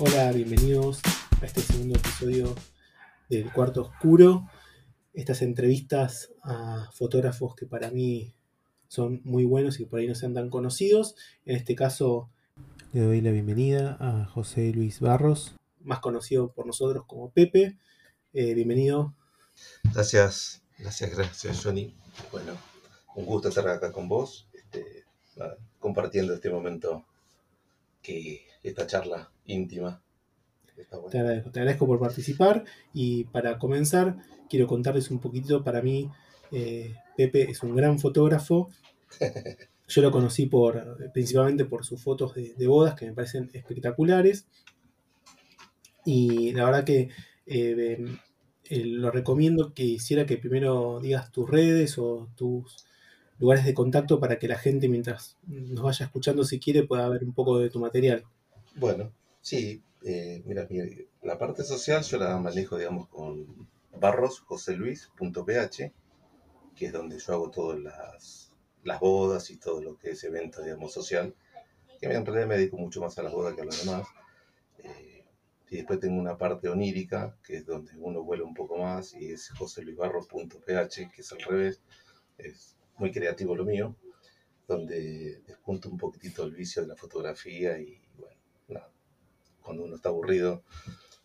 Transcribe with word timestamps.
Hola, 0.00 0.30
bienvenidos 0.30 1.00
a 1.42 1.44
este 1.44 1.60
segundo 1.60 1.98
episodio 1.98 2.54
del 3.28 3.52
Cuarto 3.52 3.82
Oscuro. 3.82 4.48
Estas 5.12 5.42
entrevistas 5.42 6.32
a 6.44 6.88
fotógrafos 6.92 7.56
que 7.56 7.66
para 7.66 7.90
mí 7.90 8.32
son 8.86 9.20
muy 9.24 9.44
buenos 9.44 9.80
y 9.80 9.86
por 9.86 9.98
ahí 9.98 10.06
no 10.06 10.14
sean 10.14 10.34
tan 10.34 10.50
conocidos. 10.50 11.16
En 11.44 11.56
este 11.56 11.74
caso 11.74 12.30
le 12.92 13.00
doy 13.00 13.20
la 13.20 13.32
bienvenida 13.32 13.96
a 13.98 14.24
José 14.26 14.70
Luis 14.72 15.00
Barros, 15.00 15.56
más 15.80 15.98
conocido 15.98 16.52
por 16.52 16.64
nosotros 16.64 17.02
como 17.08 17.32
Pepe. 17.32 17.76
Eh, 18.34 18.54
bienvenido. 18.54 19.16
Gracias, 19.92 20.62
gracias, 20.78 21.10
gracias 21.10 21.64
Johnny. 21.64 21.92
Bueno, 22.30 22.52
un 23.16 23.26
gusto 23.26 23.48
estar 23.48 23.66
acá 23.66 23.90
con 23.90 24.08
vos, 24.08 24.48
este, 24.52 25.06
compartiendo 25.80 26.34
este 26.34 26.50
momento, 26.50 27.04
que 28.00 28.46
esta 28.62 28.86
charla 28.86 29.32
íntima. 29.48 30.00
Te 31.10 31.18
agradezco, 31.18 31.50
te 31.50 31.58
agradezco 31.58 31.86
por 31.86 31.98
participar 31.98 32.64
y 32.94 33.24
para 33.24 33.58
comenzar 33.58 34.16
quiero 34.48 34.68
contarles 34.68 35.10
un 35.10 35.18
poquito, 35.18 35.64
para 35.64 35.82
mí 35.82 36.08
eh, 36.52 36.94
Pepe 37.16 37.50
es 37.50 37.62
un 37.62 37.74
gran 37.74 37.98
fotógrafo. 37.98 38.70
Yo 39.88 40.02
lo 40.02 40.10
conocí 40.10 40.46
por, 40.46 41.10
principalmente 41.12 41.64
por 41.64 41.84
sus 41.84 42.00
fotos 42.02 42.34
de, 42.34 42.54
de 42.54 42.66
bodas 42.66 42.94
que 42.94 43.06
me 43.06 43.12
parecen 43.12 43.50
espectaculares. 43.52 44.46
Y 46.04 46.52
la 46.52 46.66
verdad 46.66 46.84
que 46.84 47.08
eh, 47.46 48.06
eh, 48.70 48.84
lo 48.84 49.10
recomiendo 49.10 49.72
que 49.72 49.84
hiciera 49.84 50.26
que 50.26 50.36
primero 50.36 51.00
digas 51.00 51.32
tus 51.32 51.48
redes 51.48 51.98
o 51.98 52.28
tus 52.36 52.86
lugares 53.38 53.64
de 53.64 53.72
contacto 53.72 54.20
para 54.20 54.38
que 54.38 54.48
la 54.48 54.58
gente 54.58 54.88
mientras 54.88 55.38
nos 55.46 55.82
vaya 55.82 56.06
escuchando 56.06 56.44
si 56.44 56.58
quiere 56.58 56.84
pueda 56.84 57.08
ver 57.08 57.24
un 57.24 57.32
poco 57.32 57.58
de 57.58 57.70
tu 57.70 57.80
material. 57.80 58.24
Bueno, 58.76 59.12
sí, 59.48 59.82
eh, 60.04 60.42
mira, 60.44 60.68
la 61.22 61.38
parte 61.38 61.62
social 61.62 62.02
yo 62.02 62.18
la 62.18 62.36
manejo, 62.36 62.76
digamos, 62.76 63.08
con 63.08 63.66
barrosjoseluis.ph, 63.98 65.92
que 66.76 66.86
es 66.86 66.92
donde 66.92 67.18
yo 67.18 67.32
hago 67.32 67.50
todas 67.50 67.80
las, 67.80 68.52
las 68.84 69.00
bodas 69.00 69.50
y 69.50 69.56
todo 69.56 69.80
lo 69.80 69.96
que 69.96 70.10
es 70.10 70.22
evento, 70.24 70.62
digamos, 70.62 70.92
social, 70.92 71.34
que 71.98 72.12
en 72.12 72.26
realidad 72.26 72.46
me 72.46 72.58
dedico 72.58 72.76
mucho 72.76 73.00
más 73.00 73.18
a 73.18 73.22
las 73.22 73.32
bodas 73.32 73.54
que 73.54 73.62
a 73.62 73.64
los 73.64 73.82
demás. 73.82 74.06
Eh, 74.80 75.24
y 75.70 75.76
después 75.76 75.98
tengo 75.98 76.20
una 76.20 76.36
parte 76.36 76.68
onírica, 76.68 77.34
que 77.42 77.56
es 77.56 77.64
donde 77.64 77.92
uno 77.96 78.22
vuela 78.22 78.44
un 78.44 78.52
poco 78.52 78.76
más, 78.76 79.14
y 79.14 79.32
es 79.32 79.48
joseluisbarros.ph, 79.48 81.10
que 81.10 81.22
es 81.22 81.32
al 81.32 81.40
revés, 81.40 81.80
es 82.36 82.76
muy 82.98 83.10
creativo 83.12 83.56
lo 83.56 83.64
mío, 83.64 83.96
donde 84.66 85.40
despunto 85.46 85.88
un 85.88 85.96
poquitito 85.96 86.44
el 86.44 86.52
vicio 86.54 86.82
de 86.82 86.88
la 86.88 86.96
fotografía 86.96 87.78
y 87.78 87.98
bueno, 88.18 88.36
nada, 88.68 88.92
cuando 89.68 89.84
uno 89.84 89.96
está 89.96 90.08
aburrido 90.08 90.62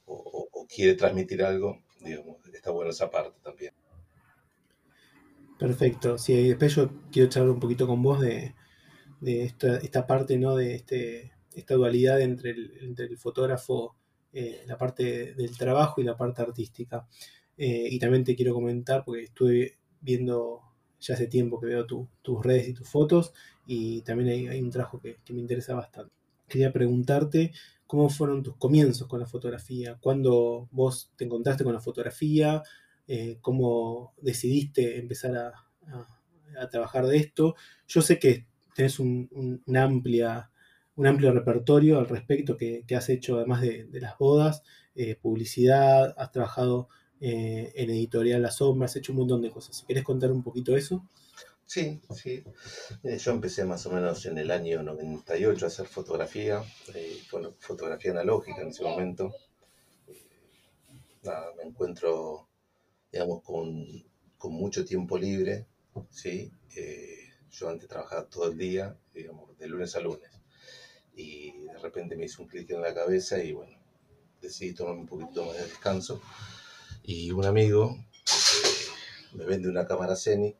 o, 0.06 0.68
quiere 0.68 0.96
transmitir 0.96 1.44
algo, 1.44 1.82
digamos, 2.02 2.38
está 2.52 2.72
bueno 2.72 2.92
esa 2.92 3.10
parte 3.10 3.40
también. 3.42 3.74
Perfecto. 5.58 6.18
Sí, 6.18 6.50
después 6.50 6.76
yo 6.76 6.90
quiero 7.10 7.30
charlar 7.30 7.52
un 7.52 7.60
poquito 7.62 7.88
con 7.88 8.02
vos 8.02 8.20
de, 8.20 8.54
esta, 9.22 10.06
parte, 10.08 10.38
¿no? 10.38 10.58
De 10.58 10.76
este, 10.76 11.32
esta 11.56 11.76
dualidad 11.76 12.20
entre 12.20 12.52
el, 12.52 12.78
entre 12.82 13.06
el 13.06 13.18
fotógrafo, 13.18 13.96
eh, 14.34 14.64
la 14.66 14.78
parte 14.78 15.36
del 15.36 15.58
trabajo 15.58 16.02
y 16.02 16.04
la 16.04 16.18
parte 16.18 16.42
artística. 16.42 17.08
Eh, 17.56 17.88
y 17.92 17.98
también 18.00 18.26
te 18.26 18.36
quiero 18.36 18.54
comentar, 18.54 19.06
porque 19.06 19.24
estuve 19.24 19.78
viendo 20.02 20.64
ya 21.00 21.14
hace 21.14 21.28
tiempo 21.28 21.62
que 21.62 21.68
veo 21.68 21.86
tu- 21.86 22.10
tus 22.22 22.44
redes 22.44 22.68
y 22.68 22.74
tus 22.74 22.90
fotos, 22.90 23.32
y 23.66 24.02
también 24.02 24.50
hay, 24.50 24.60
un 24.60 24.72
trabajo 24.72 25.00
que 25.00 25.18
me 25.30 25.40
interesa 25.40 25.76
bastante. 25.76 26.14
Quería 26.48 26.74
preguntarte 26.74 27.52
cómo 27.88 28.10
fueron 28.10 28.44
tus 28.44 28.56
comienzos 28.58 29.08
con 29.08 29.20
la 29.20 29.26
fotografía, 29.26 29.98
cuándo 30.00 30.68
vos 30.72 31.12
te 31.16 31.26
encontraste 31.26 31.64
con 31.64 31.74
la 31.74 31.82
fotografía, 31.82 32.64
eh, 33.08 33.38
cómo 33.42 34.14
decidiste 34.22 35.00
empezar 35.00 35.36
a, 35.38 35.54
trabajar 36.72 37.08
de 37.08 37.18
esto. 37.18 37.56
Yo 37.88 38.02
sé 38.02 38.20
que 38.20 38.46
tenés 38.76 39.00
un, 39.00 39.62
amplia, 39.76 40.52
un 40.96 41.08
amplio 41.08 41.32
repertorio 41.32 42.00
al 42.00 42.08
respecto 42.08 42.58
que, 42.58 42.84
que 42.88 42.96
has 42.96 43.10
hecho, 43.10 43.38
además 43.38 43.62
de, 43.62 43.86
de 43.86 44.00
las 44.00 44.18
bodas, 44.18 44.64
eh, 44.96 45.16
publicidad, 45.16 46.14
has 46.18 46.32
trabajado 46.32 46.88
eh, 47.20 47.72
en 47.76 47.90
editorial 47.90 48.42
La 48.42 48.52
Sombra, 48.52 48.86
has 48.86 48.96
hecho 48.96 49.12
un 49.14 49.20
montón 49.20 49.42
de 49.42 49.50
cosas. 49.50 49.78
Si 49.78 49.86
querés 49.86 50.04
contar 50.04 50.32
un 50.32 50.44
poquito 50.44 50.76
eso. 50.76 51.08
Sí, 51.74 52.00
sí. 52.14 52.44
Eh, 53.04 53.18
Yo 53.18 53.32
empecé 53.32 53.66
más 53.66 53.84
o 53.88 53.92
menos 53.92 54.24
en 54.28 54.38
el 54.38 54.52
año 54.52 54.84
98 54.84 55.66
a 55.66 55.70
hacer 55.70 55.88
fotografía, 55.88 56.64
eh, 56.94 57.20
fotografía 57.58 58.12
analógica 58.12 58.62
en 58.62 58.68
ese 58.68 58.84
momento. 58.84 59.32
Eh, 60.08 60.28
nada, 61.24 61.52
me 61.58 61.64
encuentro, 61.64 62.48
digamos, 63.12 63.42
con, 63.42 63.88
con 64.38 64.52
mucho 64.54 64.86
tiempo 64.86 65.18
libre, 65.18 65.66
¿sí? 66.12 66.52
Yo 67.50 67.70
antes 67.70 67.90
trabajaba 67.90 68.30
todo 68.30 68.52
el 68.52 68.58
día, 68.58 68.96
digamos, 69.12 69.58
de 69.58 69.68
lunes 69.68 69.96
a 69.96 70.00
lunes. 70.00 70.30
Y 71.16 71.54
de 71.64 71.80
repente 71.80 72.16
me 72.16 72.26
hizo 72.26 72.44
un 72.44 72.50
clic 72.50 72.70
en 72.70 72.84
la 72.84 72.94
cabeza 72.94 73.44
y 73.44 73.52
bueno, 73.52 73.76
decidí 74.40 74.74
tomarme 74.76 75.02
un 75.02 75.08
poquito 75.08 75.44
más 75.44 75.58
de 75.58 75.64
descanso. 75.64 76.22
Y 77.02 77.32
un 77.32 77.46
amigo 77.46 77.98
me 79.34 79.46
vende 79.46 79.70
una 79.70 79.88
cámara 79.88 80.16
eh, 80.16 80.56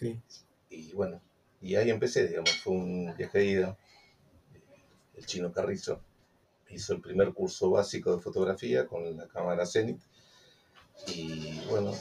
Sí. 0.00 0.18
y 0.70 0.92
bueno, 0.94 1.20
y 1.60 1.76
ahí 1.76 1.90
empecé, 1.90 2.26
digamos, 2.26 2.52
fue 2.62 2.72
un 2.72 3.14
viaje 3.18 3.38
de 3.38 3.44
ida. 3.44 3.78
El 5.14 5.26
chino 5.26 5.52
Carrizo 5.52 6.00
hizo 6.70 6.94
el 6.94 7.02
primer 7.02 7.34
curso 7.34 7.70
básico 7.70 8.16
de 8.16 8.22
fotografía 8.22 8.86
con 8.86 9.14
la 9.14 9.28
cámara 9.28 9.66
Zenith. 9.66 10.00
Y 11.08 11.60
bueno, 11.68 11.92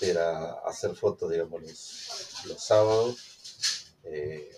era 0.00 0.52
hacer 0.64 0.94
fotos, 0.94 1.30
digamos, 1.30 1.60
los, 1.60 2.44
los 2.46 2.64
sábados, 2.64 3.94
eh, 4.04 4.50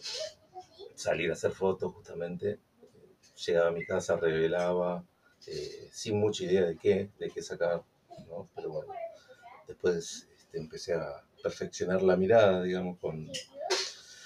salir 0.94 1.30
a 1.30 1.34
hacer 1.34 1.50
fotos 1.50 1.92
justamente. 1.92 2.60
Llegaba 3.44 3.68
a 3.68 3.72
mi 3.72 3.84
casa, 3.84 4.16
revelaba, 4.16 5.04
eh, 5.48 5.88
sin 5.92 6.20
mucha 6.20 6.44
idea 6.44 6.62
de 6.62 6.76
qué, 6.76 7.10
de 7.18 7.30
qué 7.30 7.42
sacar, 7.42 7.82
¿no? 8.28 8.48
Pero 8.54 8.70
bueno, 8.70 8.94
después 9.66 10.28
este, 10.38 10.58
empecé 10.58 10.94
a 10.94 11.24
perfeccionar 11.44 12.02
la 12.02 12.16
mirada, 12.16 12.62
digamos, 12.62 12.98
con... 12.98 13.30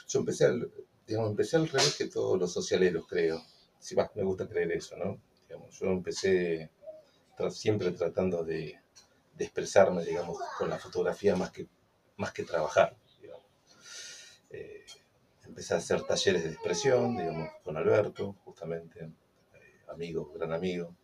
Yo 0.09 0.21
empecé 0.21 0.47
al, 0.47 0.73
digamos, 1.05 1.31
empecé 1.31 1.57
al 1.57 1.69
revés 1.69 1.97
que 1.97 2.07
todos 2.07 2.39
los 2.39 2.53
socialeros, 2.53 3.09
creo. 3.09 3.43
Si 3.81 3.97
más 3.97 4.15
me 4.15 4.23
gusta 4.23 4.49
creer 4.49 4.71
eso, 4.71 4.97
¿no? 4.97 5.21
Digamos, 5.49 5.77
yo 5.81 5.87
empecé 5.87 6.71
siempre 7.51 7.91
tratando 7.91 8.45
de, 8.45 8.79
expresarme, 9.37 10.05
digamos, 10.05 10.39
con 10.59 10.69
la 10.69 10.79
fotografía 10.79 11.35
más 11.37 11.51
que, 11.51 11.67
más 12.17 12.33
que 12.33 12.45
trabajar. 12.45 12.97
Eh, 14.51 14.85
empecé 15.45 15.75
a 15.75 15.79
hacer 15.79 16.03
talleres 16.03 16.45
de 16.45 16.51
expresión, 16.51 17.17
digamos, 17.17 17.51
con 17.65 17.77
Alberto, 17.77 18.37
justamente, 18.45 19.05
eh, 19.05 19.81
amigo, 19.89 20.33
gran 20.33 20.53
amigo, 20.53 20.97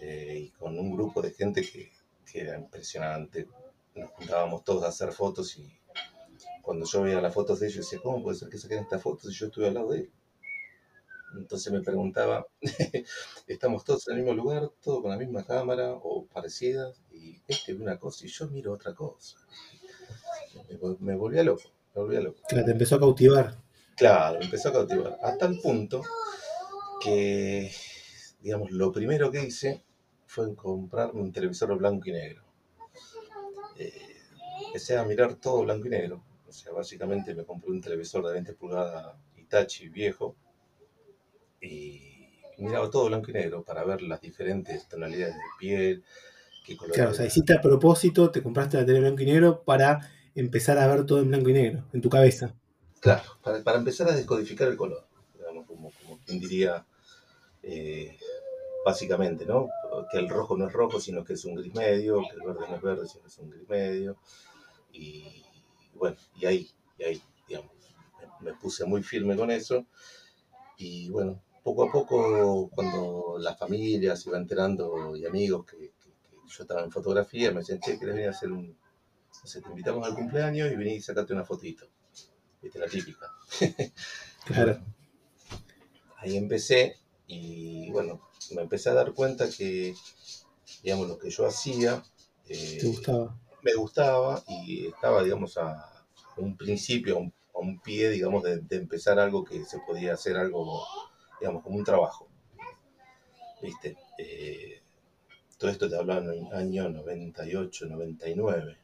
eh, 0.00 0.38
y 0.44 0.50
con 0.50 0.78
un 0.78 0.92
grupo 0.94 1.20
de 1.20 1.32
gente 1.32 1.62
que, 1.62 1.90
que 2.30 2.42
era 2.42 2.56
impresionante. 2.56 3.48
Nos 3.94 4.10
juntábamos 4.10 4.64
todos 4.64 4.84
a 4.84 4.88
hacer 4.88 5.12
fotos 5.12 5.56
y 5.58 5.80
cuando 6.62 6.86
yo 6.86 7.02
veía 7.02 7.20
las 7.20 7.34
fotos 7.34 7.60
de 7.60 7.68
ellos 7.68 7.84
decía, 7.84 8.00
¿cómo 8.02 8.22
puede 8.22 8.38
ser 8.38 8.48
que 8.48 8.58
saquen 8.58 8.80
estas 8.80 9.02
fotos 9.02 9.30
si 9.30 9.38
yo 9.38 9.46
estuve 9.46 9.68
al 9.68 9.74
lado 9.74 9.90
de 9.90 10.00
él? 10.00 10.12
Entonces 11.36 11.72
me 11.72 11.80
preguntaba, 11.80 12.46
estamos 13.46 13.84
todos 13.84 14.06
en 14.08 14.14
el 14.14 14.22
mismo 14.22 14.34
lugar, 14.34 14.70
todos 14.80 15.02
con 15.02 15.10
la 15.10 15.16
misma 15.16 15.44
cámara 15.44 15.92
o 15.92 16.26
parecidas, 16.26 17.02
y 17.12 17.40
este 17.48 17.74
ve 17.74 17.82
una 17.82 17.98
cosa 17.98 18.24
y 18.24 18.28
yo 18.28 18.48
miro 18.48 18.72
otra 18.72 18.94
cosa. 18.94 19.36
Me, 20.70 20.96
me 21.00 21.16
volvía 21.16 21.42
loco, 21.42 21.64
me 21.94 22.02
volvía 22.02 22.20
loco. 22.20 22.40
Claro, 22.48 22.64
te 22.64 22.70
empezó 22.72 22.96
a 22.96 23.00
cautivar. 23.00 23.56
Claro, 23.96 24.38
me 24.38 24.44
empezó 24.44 24.68
a 24.68 24.72
cautivar. 24.72 25.18
A 25.22 25.36
tal 25.36 25.58
punto 25.60 26.02
que, 27.00 27.70
digamos, 28.40 28.70
lo 28.70 28.92
primero 28.92 29.30
que 29.30 29.44
hice 29.44 29.84
fue 30.26 30.54
comprarme 30.54 31.20
un 31.20 31.32
televisor 31.32 31.76
blanco 31.76 32.08
y 32.08 32.12
negro. 32.12 32.43
Eh, 33.78 34.16
empecé 34.66 34.96
a 34.96 35.04
mirar 35.04 35.34
todo 35.34 35.62
blanco 35.62 35.86
y 35.86 35.90
negro. 35.90 36.22
O 36.48 36.52
sea, 36.52 36.72
básicamente 36.72 37.34
me 37.34 37.44
compré 37.44 37.70
un 37.70 37.80
televisor 37.80 38.24
de 38.26 38.32
20 38.32 38.52
pulgadas 38.54 39.16
Hitachi 39.36 39.88
viejo 39.88 40.36
y 41.60 42.14
miraba 42.58 42.90
todo 42.90 43.06
blanco 43.06 43.30
y 43.30 43.34
negro 43.34 43.64
para 43.64 43.84
ver 43.84 44.02
las 44.02 44.20
diferentes 44.20 44.86
tonalidades 44.88 45.34
de 45.34 45.40
piel, 45.58 46.04
qué 46.64 46.76
color 46.76 46.94
Claro, 46.94 47.10
o 47.10 47.14
sea, 47.14 47.26
hiciste 47.26 47.54
a 47.54 47.60
propósito, 47.60 48.30
te 48.30 48.42
compraste 48.42 48.76
la 48.76 48.86
tele 48.86 49.00
blanco 49.00 49.22
y 49.22 49.26
negro 49.26 49.62
para 49.64 50.10
empezar 50.34 50.78
a 50.78 50.86
ver 50.86 51.06
todo 51.06 51.20
en 51.20 51.28
blanco 51.28 51.50
y 51.50 51.54
negro, 51.54 51.84
en 51.92 52.00
tu 52.00 52.08
cabeza. 52.08 52.54
Claro, 53.00 53.24
para, 53.42 53.62
para 53.62 53.78
empezar 53.78 54.08
a 54.08 54.16
descodificar 54.16 54.68
el 54.68 54.76
color, 54.76 55.06
digamos, 55.36 55.66
como, 55.66 55.90
como 56.02 56.18
quien 56.24 56.40
diría, 56.40 56.86
eh, 57.62 58.16
básicamente, 58.84 59.44
¿no? 59.44 59.68
Que 60.10 60.18
el 60.18 60.28
rojo 60.28 60.56
no 60.56 60.66
es 60.68 60.72
rojo, 60.72 61.00
sino 61.00 61.24
que 61.24 61.34
es 61.34 61.44
un 61.44 61.54
gris 61.54 61.74
medio, 61.74 62.22
que 62.22 62.36
el 62.36 62.46
verde 62.46 62.66
no 62.68 62.76
es 62.76 62.82
verde, 62.82 63.08
sino 63.08 63.22
que 63.22 63.28
es 63.28 63.38
un 63.38 63.50
gris 63.50 63.68
medio. 63.68 64.16
Y 64.92 65.44
bueno, 65.94 66.16
y 66.36 66.46
ahí, 66.46 66.70
y 66.98 67.04
ahí, 67.04 67.22
digamos, 67.48 67.72
me, 68.40 68.50
me 68.50 68.58
puse 68.58 68.84
muy 68.84 69.02
firme 69.02 69.36
con 69.36 69.50
eso. 69.50 69.86
Y 70.76 71.08
bueno, 71.10 71.40
poco 71.64 71.88
a 71.88 71.90
poco, 71.90 72.68
cuando 72.68 73.36
la 73.38 73.56
familia 73.56 74.14
se 74.16 74.28
iba 74.28 74.38
enterando 74.38 75.16
y 75.16 75.24
amigos 75.24 75.64
que, 75.64 75.92
yo 76.46 76.62
estaba 76.62 76.82
en 76.82 76.92
fotografía, 76.92 77.50
me 77.50 77.60
decían, 77.60 77.80
che, 77.80 77.98
¿querés 77.98 78.14
venir 78.14 78.28
a 78.28 78.32
hacer 78.32 78.52
un... 78.52 78.68
No 78.68 79.46
sé, 79.48 79.62
te 79.62 79.70
invitamos 79.70 80.06
al 80.06 80.14
cumpleaños 80.14 80.70
y 80.70 80.76
vení 80.76 80.96
y 80.96 81.00
sacate 81.00 81.32
una 81.32 81.44
fotito. 81.44 81.88
Viste, 82.62 82.78
la 82.78 82.86
típica. 82.86 83.32
Claro. 84.44 84.78
Ahí 86.18 86.36
empecé 86.36 86.96
y 87.26 87.90
bueno, 87.90 88.20
me 88.52 88.62
empecé 88.62 88.90
a 88.90 88.94
dar 88.94 89.12
cuenta 89.12 89.48
que, 89.48 89.94
digamos, 90.82 91.08
lo 91.08 91.18
que 91.18 91.30
yo 91.30 91.46
hacía... 91.46 92.02
Eh, 92.48 92.78
¿Te 92.80 92.86
gustaba? 92.86 93.38
Me 93.62 93.74
gustaba 93.74 94.42
y 94.46 94.86
estaba, 94.88 95.22
digamos, 95.22 95.56
a 95.56 96.04
un 96.36 96.56
principio, 96.56 97.16
a 97.54 97.58
un, 97.58 97.80
pie, 97.80 98.10
digamos, 98.10 98.42
de, 98.42 98.62
empezar 98.70 99.18
algo 99.18 99.44
que 99.44 99.64
se 99.64 99.78
podía 99.80 100.14
hacer 100.14 100.36
algo, 100.36 100.84
digamos, 101.40 101.62
como 101.62 101.76
un 101.76 101.84
trabajo. 101.84 102.28
¿Viste? 103.62 103.96
Eh, 104.18 104.82
todo 105.56 105.70
esto 105.70 105.88
te 105.88 105.96
hablaba 105.96 106.20
en 106.20 106.46
el 106.46 106.52
año 106.52 106.88
98, 106.90 107.86
99. 107.86 108.78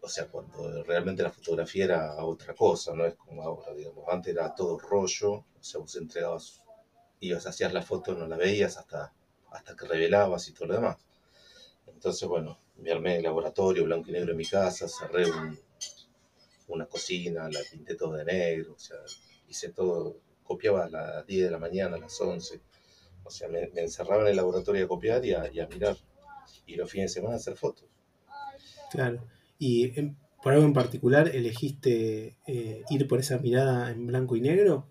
O 0.00 0.08
sea, 0.08 0.26
cuando 0.28 0.82
realmente 0.84 1.22
la 1.22 1.30
fotografía 1.30 1.84
era 1.84 2.24
otra 2.24 2.54
cosa, 2.54 2.94
no 2.94 3.04
es 3.04 3.14
como 3.14 3.42
ahora, 3.42 3.74
digamos. 3.74 4.04
Antes 4.08 4.34
era 4.34 4.54
todo 4.54 4.78
rollo, 4.78 5.32
o 5.32 5.46
sea, 5.60 5.80
vos 5.80 5.96
entregabas, 5.96 6.62
ibas, 7.28 7.46
hacías 7.46 7.72
la 7.72 7.82
foto, 7.82 8.14
no 8.14 8.26
la 8.26 8.36
veías 8.36 8.76
hasta, 8.76 9.12
hasta 9.50 9.76
que 9.76 9.86
revelabas 9.86 10.48
y 10.48 10.52
todo 10.52 10.68
lo 10.68 10.74
demás. 10.74 10.96
Entonces, 11.86 12.28
bueno, 12.28 12.58
me 12.76 12.92
armé 12.92 13.16
el 13.16 13.22
laboratorio 13.22 13.84
blanco 13.84 14.10
y 14.10 14.12
negro 14.12 14.32
en 14.32 14.38
mi 14.38 14.44
casa, 14.44 14.88
cerré 14.88 15.26
una 16.68 16.86
cocina, 16.86 17.48
la 17.48 17.60
pinté 17.70 17.94
todo 17.94 18.14
de 18.14 18.24
negro, 18.24 18.74
o 18.74 18.78
sea, 18.78 18.96
hice 19.48 19.70
todo, 19.70 20.18
copiaba 20.42 20.84
a 20.84 20.90
las 20.90 21.26
10 21.26 21.44
de 21.44 21.50
la 21.50 21.58
mañana, 21.58 21.96
a 21.96 22.00
las 22.00 22.20
11. 22.20 22.60
O 23.24 23.30
sea, 23.30 23.48
me, 23.48 23.70
encerraba 23.76 24.22
en 24.22 24.28
el 24.28 24.36
laboratorio 24.36 24.84
a 24.84 24.88
copiar 24.88 25.24
y 25.24 25.32
a, 25.32 25.66
mirar. 25.68 25.96
Y 26.66 26.76
los 26.76 26.90
fines 26.90 27.10
de 27.10 27.20
semana 27.20 27.34
a 27.34 27.38
hacer 27.38 27.56
fotos. 27.56 27.86
Claro. 28.90 29.26
¿Y 29.58 29.88
por 30.42 30.52
algo 30.52 30.64
en 30.64 30.72
particular 30.72 31.28
elegiste 31.34 32.36
eh, 32.46 32.84
ir 32.90 33.08
por 33.08 33.20
esa 33.20 33.38
mirada 33.38 33.90
en 33.90 34.06
blanco 34.06 34.36
y 34.36 34.40
negro? 34.40 34.90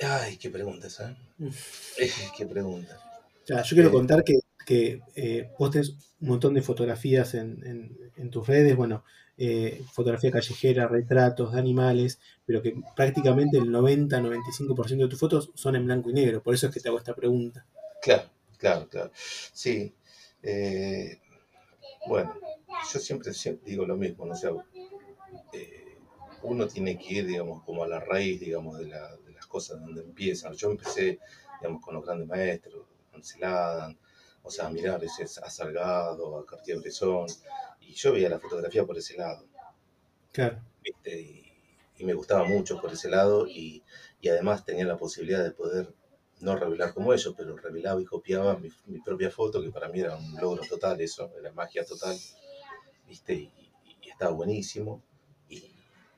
Ay, 0.00 0.36
qué 0.36 0.50
pregunta 0.50 0.86
esa. 0.86 1.10
¿eh? 1.40 2.10
qué 2.36 2.46
pregunta. 2.46 2.98
yo 3.46 3.74
quiero 3.74 3.88
eh, 3.88 3.92
contar 3.92 4.24
que 4.24 4.40
que 4.70 5.02
eh, 5.16 5.50
postes 5.58 5.96
un 6.20 6.28
montón 6.28 6.54
de 6.54 6.62
fotografías 6.62 7.34
en, 7.34 8.30
tus 8.30 8.46
redes, 8.46 8.76
bueno, 8.76 9.02
eh, 9.36 9.82
fotografía 9.92 10.30
callejera, 10.30 10.86
retratos 10.86 11.52
de 11.52 11.58
animales, 11.58 12.20
pero 12.46 12.62
que 12.62 12.76
prácticamente 12.94 13.58
el 13.58 13.70
90-95% 13.70 14.96
de 14.96 15.08
tus 15.08 15.18
fotos 15.18 15.50
son 15.54 15.74
en 15.74 15.86
blanco 15.86 16.10
y 16.10 16.12
negro, 16.12 16.40
por 16.40 16.54
eso 16.54 16.68
es 16.68 16.74
que 16.74 16.78
te 16.78 16.88
hago 16.88 16.98
esta 16.98 17.14
pregunta. 17.14 17.66
Claro, 18.00 18.30
claro, 18.58 18.88
claro. 18.88 19.10
Sí. 19.52 19.92
Eh, 20.42 21.18
bueno, 22.06 22.32
yo 22.92 23.00
siempre, 23.00 23.32
digo 23.64 23.84
lo 23.84 23.96
mismo, 23.96 24.24
¿no? 24.24 24.36
sé 24.36 24.50
uno 26.42 26.66
tiene 26.68 26.96
que 26.96 27.14
ir, 27.14 27.26
digamos, 27.26 27.62
como 27.64 27.82
a 27.82 27.88
la 27.88 28.00
raíz, 28.00 28.40
digamos, 28.40 28.78
de, 28.78 28.86
las 28.86 29.18
cosas 29.50 29.80
donde 29.80 30.02
empiezan. 30.02 30.54
Yo 30.54 30.70
empecé, 30.70 31.18
digamos, 31.60 31.82
con 31.82 31.94
los 31.94 32.04
grandes 32.04 32.28
maestros, 32.28 32.86
Anseladan, 33.12 33.98
o 34.42 34.50
sea, 34.50 34.70
mirar 34.70 35.02
ese, 35.04 35.24
a 35.24 35.50
Salgado, 35.50 36.38
a 36.38 36.46
Cartier-Bresson, 36.46 37.26
y 37.80 37.92
yo 37.92 38.12
veía 38.12 38.28
la 38.28 38.38
fotografía 38.38 38.86
por 38.86 38.96
ese 38.96 39.16
lado. 39.16 39.46
Claro. 40.32 40.62
Y, 40.84 42.04
me 42.04 42.14
gustaba 42.14 42.44
mucho 42.44 42.80
por 42.80 42.92
ese 42.92 43.10
lado, 43.10 43.46
y, 43.46 43.82
además 44.24 44.64
tenía 44.64 44.86
la 44.86 44.96
posibilidad 44.96 45.42
de 45.42 45.50
poder 45.50 45.92
no 46.40 46.56
revelar 46.56 46.94
como 46.94 47.12
ellos, 47.12 47.34
pero 47.36 47.56
revelaba 47.56 48.00
y 48.00 48.06
copiaba 48.06 48.56
mi, 48.56 48.70
propia 49.00 49.30
foto, 49.30 49.60
que 49.60 49.70
para 49.70 49.88
mí 49.88 50.00
era 50.00 50.16
un 50.16 50.34
logro 50.36 50.62
total 50.66 50.98
eso, 51.02 51.30
era 51.38 51.52
magia 51.52 51.84
total, 51.84 52.16
¿viste? 53.06 53.34
Y, 53.34 53.52
estaba 54.10 54.32
buenísimo. 54.32 55.02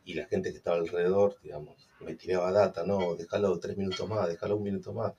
Y, 0.04 0.14
la 0.14 0.26
gente 0.26 0.50
que 0.50 0.58
estaba 0.58 0.76
alrededor, 0.76 1.38
digamos, 1.42 1.88
me 2.02 2.14
tiraba 2.14 2.52
data, 2.52 2.84
no, 2.84 3.14
déjalo 3.14 3.58
tres 3.58 3.76
minutos 3.76 4.08
más, 4.08 4.28
déjalo 4.28 4.56
un 4.56 4.62
minuto 4.62 4.92
más 4.92 5.14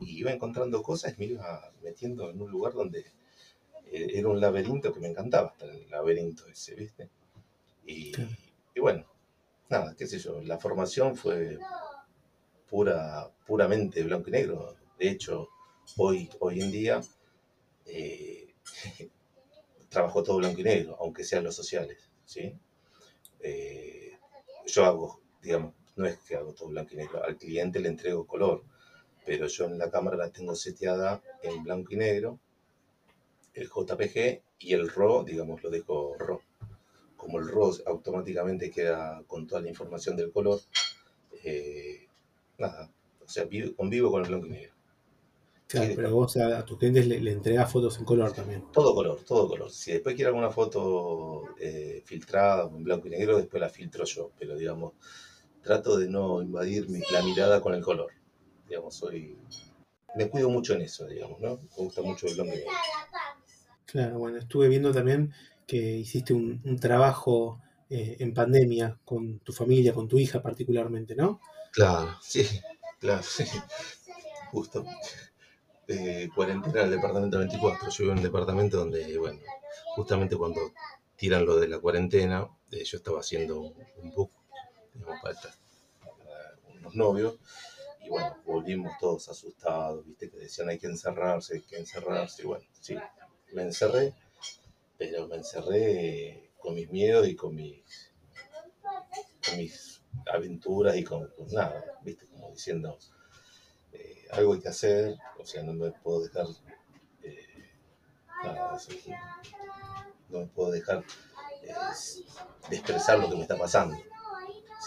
y 0.00 0.18
iba 0.20 0.32
encontrando 0.32 0.82
cosas, 0.82 1.18
me 1.18 1.26
iba 1.26 1.72
metiendo 1.82 2.30
en 2.30 2.40
un 2.40 2.50
lugar 2.50 2.72
donde 2.72 3.00
eh, 3.90 4.08
era 4.14 4.28
un 4.28 4.40
laberinto 4.40 4.92
que 4.92 5.00
me 5.00 5.08
encantaba 5.08 5.48
estar 5.48 5.68
en 5.68 5.82
el 5.82 5.90
laberinto 5.90 6.46
ese, 6.46 6.74
¿viste? 6.74 7.08
Y, 7.86 8.12
bueno, 8.80 9.06
nada, 9.70 9.94
qué 9.96 10.06
sé 10.06 10.18
yo, 10.18 10.40
la 10.42 10.58
formación 10.58 11.16
fue 11.16 11.58
pura, 12.68 13.30
puramente 13.46 14.02
blanco 14.02 14.28
y 14.28 14.32
negro. 14.32 14.76
De 14.98 15.08
hecho, 15.08 15.48
hoy, 15.96 16.28
hoy 16.40 16.60
en 16.60 16.70
día 16.70 17.00
eh, 17.86 18.54
trabajo 19.88 20.22
todo 20.22 20.36
blanco 20.36 20.60
y 20.60 20.64
negro, 20.64 20.96
aunque 21.00 21.24
sean 21.24 21.44
los 21.44 21.56
sociales, 21.56 22.10
¿sí? 22.26 22.54
Eh, 23.40 24.18
yo 24.66 24.84
hago, 24.84 25.20
digamos, 25.40 25.74
no 25.98 26.06
es 26.06 26.18
que 26.18 26.36
hago 26.36 26.52
todo 26.52 26.70
blanco 26.70 26.94
y 26.94 26.96
negro, 26.96 27.22
al 27.22 27.36
cliente 27.36 27.80
le 27.80 27.88
entrego 27.88 28.26
color 28.26 28.62
pero 29.28 29.46
yo 29.46 29.66
en 29.66 29.76
la 29.76 29.90
cámara 29.90 30.16
la 30.16 30.30
tengo 30.30 30.54
seteada 30.54 31.20
en 31.42 31.62
blanco 31.62 31.92
y 31.92 31.96
negro, 31.98 32.38
el 33.52 33.68
JPG 33.68 34.40
y 34.60 34.72
el 34.72 34.88
RAW, 34.88 35.22
digamos, 35.22 35.62
lo 35.62 35.68
dejo 35.68 36.16
RAW. 36.18 36.40
Como 37.14 37.38
el 37.38 37.46
RAW 37.46 37.74
automáticamente 37.84 38.70
queda 38.70 39.22
con 39.26 39.46
toda 39.46 39.60
la 39.60 39.68
información 39.68 40.16
del 40.16 40.32
color, 40.32 40.60
eh, 41.44 42.06
nada, 42.56 42.90
o 43.22 43.28
sea, 43.28 43.46
convivo 43.76 44.10
con 44.10 44.22
el 44.22 44.28
blanco 44.28 44.46
y 44.46 44.50
negro. 44.50 44.72
Claro, 45.66 45.92
pero 45.94 46.14
vos 46.14 46.34
a, 46.38 46.64
tus 46.64 46.78
clientes 46.78 47.06
le, 47.06 47.20
le, 47.20 47.32
entregás 47.32 47.70
fotos 47.70 47.98
en 47.98 48.06
color 48.06 48.32
también. 48.32 48.64
Todo 48.72 48.94
color, 48.94 49.20
todo 49.26 49.46
color. 49.46 49.70
Si 49.70 49.92
después 49.92 50.16
quiero 50.16 50.30
alguna 50.30 50.48
foto 50.50 51.54
eh, 51.60 52.00
filtrada 52.06 52.66
en 52.66 52.82
blanco 52.82 53.08
y 53.08 53.10
negro, 53.10 53.36
después 53.36 53.60
la 53.60 53.68
filtro 53.68 54.06
yo, 54.06 54.30
pero 54.38 54.56
digamos, 54.56 54.94
trato 55.62 55.96
de 55.96 56.08
no 56.08 56.42
invadir 56.42 56.86
la 57.10 57.22
mirada 57.22 57.60
con 57.60 57.74
el 57.74 57.82
color 57.82 58.12
digamos, 58.68 58.94
soy, 58.94 59.36
me 60.14 60.28
cuido 60.28 60.50
mucho 60.50 60.74
en 60.74 60.82
eso, 60.82 61.06
digamos, 61.06 61.40
¿no? 61.40 61.56
Me 61.56 61.84
gusta 61.84 62.02
mucho 62.02 62.26
el 62.26 62.38
hombre. 62.38 62.64
Claro, 63.86 64.18
bueno, 64.18 64.38
estuve 64.38 64.68
viendo 64.68 64.92
también 64.92 65.32
que 65.66 65.76
hiciste 65.76 66.34
un, 66.34 66.78
trabajo 66.78 67.60
eh, 67.88 68.16
en 68.20 68.34
pandemia 68.34 68.98
con 69.04 69.38
tu 69.40 69.52
familia, 69.52 69.94
con 69.94 70.08
tu 70.08 70.18
hija 70.18 70.42
particularmente, 70.42 71.14
¿no? 71.14 71.40
Claro, 71.72 72.16
sí, 72.22 72.46
claro, 73.00 73.22
sí. 73.22 73.44
Justo. 74.50 74.84
Eh, 75.86 76.28
cuarentena 76.34 76.82
del 76.82 76.90
departamento 76.90 77.38
24. 77.38 77.88
Yo 77.88 77.96
vivo 78.04 78.12
en 78.12 78.18
un 78.18 78.24
departamento 78.24 78.76
donde, 78.76 79.16
bueno, 79.16 79.40
justamente 79.96 80.36
cuando 80.36 80.60
tiran 81.16 81.46
lo 81.46 81.56
de 81.56 81.68
la 81.68 81.78
cuarentena, 81.78 82.46
eh, 82.70 82.84
yo 82.84 82.98
estaba 82.98 83.20
haciendo 83.20 83.60
un, 83.60 84.12
book, 84.14 84.30
digamos, 84.98 85.20
para, 85.22 85.40
para 85.40 86.58
unos 86.78 86.94
novios, 86.94 87.38
y 88.00 88.08
bueno, 88.08 88.36
volvimos 88.44 88.92
todos 88.98 89.28
asustados, 89.28 90.06
viste, 90.06 90.30
que 90.30 90.38
decían 90.38 90.68
hay 90.68 90.78
que 90.78 90.86
encerrarse, 90.86 91.54
hay 91.54 91.62
que 91.62 91.78
encerrarse, 91.78 92.42
y 92.42 92.46
bueno, 92.46 92.64
sí, 92.80 92.96
me 93.52 93.62
encerré, 93.62 94.14
pero 94.96 95.28
me 95.28 95.36
encerré 95.36 96.50
con 96.58 96.74
mis 96.74 96.90
miedos 96.90 97.28
y 97.28 97.36
con 97.36 97.54
mis, 97.54 98.12
mis 99.56 100.02
aventuras 100.32 100.96
y 100.96 101.04
con, 101.04 101.30
nada, 101.52 101.84
viste, 102.02 102.26
como 102.26 102.50
diciendo, 102.50 102.98
eh, 103.92 104.26
algo 104.30 104.54
hay 104.54 104.60
que 104.60 104.68
hacer, 104.68 105.16
o 105.38 105.44
sea, 105.44 105.62
no 105.62 105.72
me 105.72 105.90
puedo 105.92 106.22
dejar, 106.22 106.46
eh, 107.22 107.70
nada, 108.44 108.78
no 110.28 110.40
me 110.40 110.46
puedo 110.46 110.70
dejar 110.70 111.04
eh, 111.62 111.74
de 112.70 112.76
expresar 112.76 113.18
lo 113.18 113.28
que 113.28 113.36
me 113.36 113.42
está 113.42 113.56
pasando, 113.56 113.96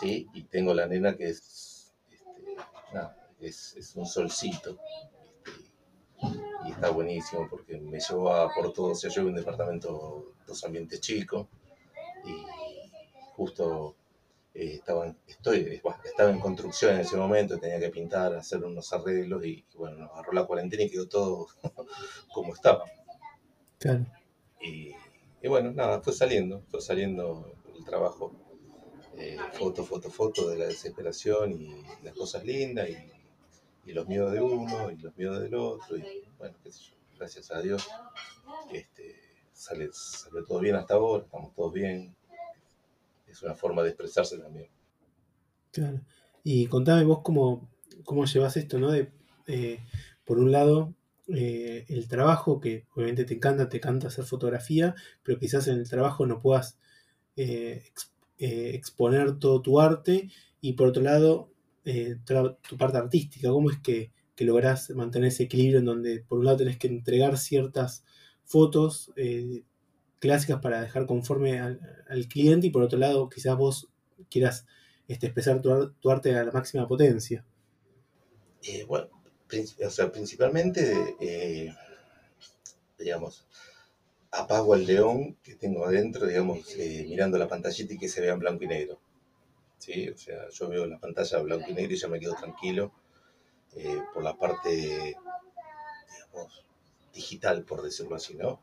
¿sí? 0.01 0.27
Y 0.33 0.43
tengo 0.43 0.73
la 0.73 0.87
nena 0.87 1.15
que 1.15 1.29
es 1.29 1.71
es, 3.47 3.93
un 3.95 4.05
solcito. 4.05 4.77
y 6.65 6.71
está 6.71 6.89
buenísimo 6.89 7.47
porque 7.49 7.77
me 7.77 7.99
llevó 7.99 8.33
a 8.33 8.53
por 8.53 8.73
todo. 8.73 8.91
O 8.91 8.95
sea, 8.95 9.09
yo 9.09 9.21
en 9.21 9.29
un 9.29 9.35
departamento, 9.35 10.33
dos 10.45 10.63
ambientes 10.63 11.01
chicos. 11.01 11.47
Y 12.25 12.45
justo 13.35 13.95
eh, 14.53 14.75
estaba, 14.75 15.13
estoy, 15.27 15.81
estaba 16.03 16.29
en 16.29 16.39
construcción 16.39 16.95
en 16.95 17.01
ese 17.01 17.17
momento, 17.17 17.57
tenía 17.57 17.79
que 17.79 17.89
pintar, 17.89 18.35
hacer 18.35 18.63
unos 18.63 18.93
arreglos 18.93 19.43
y, 19.43 19.65
bueno, 19.75 19.97
nos 19.97 20.11
agarró 20.11 20.33
la 20.33 20.45
cuarentena 20.45 20.83
y 20.83 20.89
quedó 20.89 21.07
todo 21.07 21.47
como 22.33 22.53
estaba. 22.53 22.85
Y, 24.59 24.91
y, 25.41 25.47
bueno, 25.47 25.71
nada, 25.71 26.01
fue 26.01 26.13
saliendo, 26.13 26.61
fue 26.69 26.81
saliendo 26.81 27.51
el 27.75 27.83
trabajo 27.83 28.31
eh, 29.17 29.37
foto, 29.53 29.83
foto, 29.83 30.09
foto 30.09 30.49
de 30.49 30.57
la 30.57 30.65
desesperación 30.65 31.51
y 31.53 31.83
las 32.03 32.13
cosas 32.13 32.45
lindas 32.45 32.89
y, 32.89 32.95
los 33.93 34.07
miedos 34.07 34.31
de 34.31 34.39
uno 34.39 34.89
y 34.89 34.95
los 34.97 35.17
miedos 35.17 35.41
del 35.41 35.53
otro. 35.53 35.97
Y 35.97 36.23
bueno, 36.37 36.55
qué 36.63 36.71
sé 36.71 36.79
yo, 36.83 36.95
gracias 37.17 37.51
a 37.51 37.61
Dios 37.61 37.89
este, 38.71 39.15
sale, 39.51 39.89
salió 39.91 40.45
todo 40.45 40.59
bien 40.59 40.75
hasta 40.75 40.93
ahora, 40.95 41.23
estamos 41.23 41.53
todos 41.53 41.73
bien. 41.73 42.15
Es 43.27 43.41
una 43.43 43.55
forma 43.55 43.83
de 43.83 43.89
expresarse 43.89 44.37
también. 44.37 44.67
Claro. 45.71 46.01
Y 46.43 46.67
contame 46.67 47.03
vos 47.03 47.19
cómo, 47.23 47.69
cómo 48.03 48.25
llevas 48.25 48.57
esto, 48.57 48.79
¿no? 48.79 48.91
De, 48.91 49.11
eh, 49.47 49.79
por 50.25 50.39
un 50.39 50.51
lado, 50.51 50.93
eh, 51.27 51.85
el 51.87 52.07
trabajo, 52.07 52.59
que 52.59 52.87
obviamente 52.93 53.25
te 53.25 53.35
encanta, 53.35 53.69
te 53.69 53.77
encanta 53.77 54.07
hacer 54.07 54.25
fotografía, 54.25 54.95
pero 55.23 55.39
quizás 55.39 55.67
en 55.67 55.79
el 55.79 55.89
trabajo 55.89 56.25
no 56.25 56.41
puedas 56.41 56.77
eh, 57.35 57.83
exponer 58.41 59.37
todo 59.39 59.61
tu 59.61 59.79
arte, 59.79 60.29
y 60.61 60.73
por 60.73 60.87
otro 60.87 61.03
lado, 61.03 61.51
tu 62.67 62.77
parte 62.77 62.97
artística, 62.97 63.49
¿cómo 63.49 63.71
es 63.71 63.79
que, 63.79 64.11
que 64.35 64.45
lográs 64.45 64.89
mantener 64.91 65.29
ese 65.29 65.43
equilibrio 65.43 65.79
en 65.79 65.85
donde 65.85 66.19
por 66.27 66.39
un 66.39 66.45
lado 66.45 66.57
tenés 66.57 66.77
que 66.77 66.87
entregar 66.87 67.37
ciertas 67.37 68.03
fotos 68.43 69.11
clásicas 70.21 70.61
para 70.61 70.81
dejar 70.81 71.07
conforme 71.07 71.59
al, 71.59 72.27
cliente 72.29 72.67
y 72.67 72.69
por 72.69 72.83
otro 72.83 72.99
lado 72.99 73.27
quizás 73.27 73.57
vos 73.57 73.89
quieras 74.29 74.65
este, 75.07 75.25
expresar 75.25 75.61
tu, 75.61 76.09
arte 76.11 76.35
a 76.35 76.43
la 76.43 76.51
máxima 76.51 76.87
potencia. 76.87 77.43
Eh, 78.63 78.85
bueno, 78.87 79.09
o 79.85 79.89
sea, 79.89 80.11
principalmente, 80.11 81.15
eh, 81.19 81.73
digamos, 82.99 83.47
apago 84.31 84.75
el 84.75 84.85
león 84.85 85.37
que 85.43 85.55
tengo 85.55 85.85
adentro, 85.85 86.27
digamos, 86.27 86.75
eh, 86.77 87.05
mirando 87.07 87.37
la 87.37 87.47
pantallita 87.47 87.93
y 87.93 87.97
que 87.97 88.09
se 88.09 88.21
vea 88.21 88.33
en 88.33 88.39
blanco 88.39 88.63
y 88.63 88.67
negro. 88.67 88.99
¿Sí? 89.77 90.09
O 90.09 90.17
sea, 90.17 90.49
yo 90.49 90.69
veo 90.69 90.85
la 90.85 90.99
pantalla 90.99 91.39
blanco 91.39 91.65
y 91.69 91.73
negro 91.73 91.93
y 91.93 91.97
ya 91.97 92.07
me 92.07 92.19
quedo 92.19 92.35
tranquilo 92.35 92.93
por 94.13 94.21
la 94.21 94.37
parte, 94.37 94.69
digamos, 94.69 96.65
digital, 97.13 97.63
por 97.63 97.81
decirlo 97.81 98.15
así, 98.15 98.35
¿no? 98.35 98.61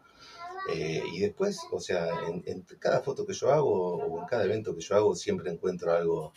Eh, 0.70 1.02
y 1.12 1.20
después, 1.20 1.60
o 1.70 1.80
sea, 1.80 2.08
en, 2.26 2.62
cada 2.78 3.00
foto 3.00 3.26
que 3.26 3.32
yo 3.32 3.50
hago 3.50 3.96
o 3.96 4.20
en 4.20 4.26
cada 4.26 4.44
evento 4.44 4.74
que 4.74 4.82
yo 4.82 4.96
hago, 4.96 5.14
siempre 5.14 5.50
encuentro 5.50 5.92
algo 5.92 6.32